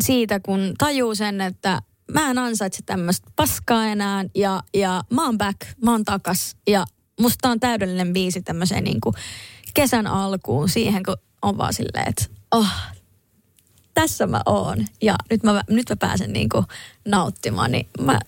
siitä, 0.00 0.40
kun 0.40 0.74
tajuu 0.78 1.14
sen, 1.14 1.40
että 1.40 1.82
mä 2.12 2.30
en 2.30 2.38
ansaitse 2.38 2.82
tämmöistä 2.86 3.30
paskaa 3.36 3.86
enää 3.86 4.24
ja, 4.34 4.62
ja 4.74 5.02
mä 5.10 5.26
oon 5.26 5.38
back, 5.38 5.60
mä 5.84 5.90
oon 5.90 6.04
takas 6.04 6.56
ja 6.66 6.84
musta 7.20 7.38
tää 7.40 7.50
on 7.50 7.60
täydellinen 7.60 8.12
biisi 8.12 8.42
tämmöiseen 8.42 8.84
niin 8.84 9.00
kuin 9.00 9.14
kesän 9.74 10.06
alkuun 10.06 10.68
siihen, 10.68 11.02
kun 11.02 11.16
on 11.42 11.58
vaan 11.58 11.72
silleen, 11.72 12.08
että 12.08 12.24
oh, 12.50 12.70
tässä 13.94 14.26
mä 14.26 14.40
oon 14.46 14.86
ja 15.02 15.14
nyt 15.30 15.42
mä, 15.42 15.62
nyt 15.70 15.90
mä 15.90 15.96
pääsen 15.96 16.32
niin 16.32 16.48
kuin 16.48 16.64
nauttimaan, 17.04 17.72
niin 17.72 17.88
mä 18.00 18.18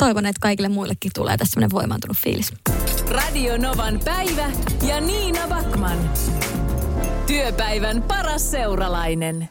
toivon, 0.00 0.26
että 0.26 0.40
kaikille 0.40 0.68
muillekin 0.68 1.10
tulee 1.14 1.36
tässä 1.36 1.52
semmoinen 1.52 1.70
voimaantunut 1.70 2.16
fiilis. 2.16 2.52
Radio 3.08 3.56
Novan 3.56 4.00
päivä 4.04 4.50
ja 4.88 5.00
Niina 5.00 5.48
Backman. 5.48 6.10
Työpäivän 7.26 8.02
paras 8.02 8.50
seuralainen. 8.50 9.48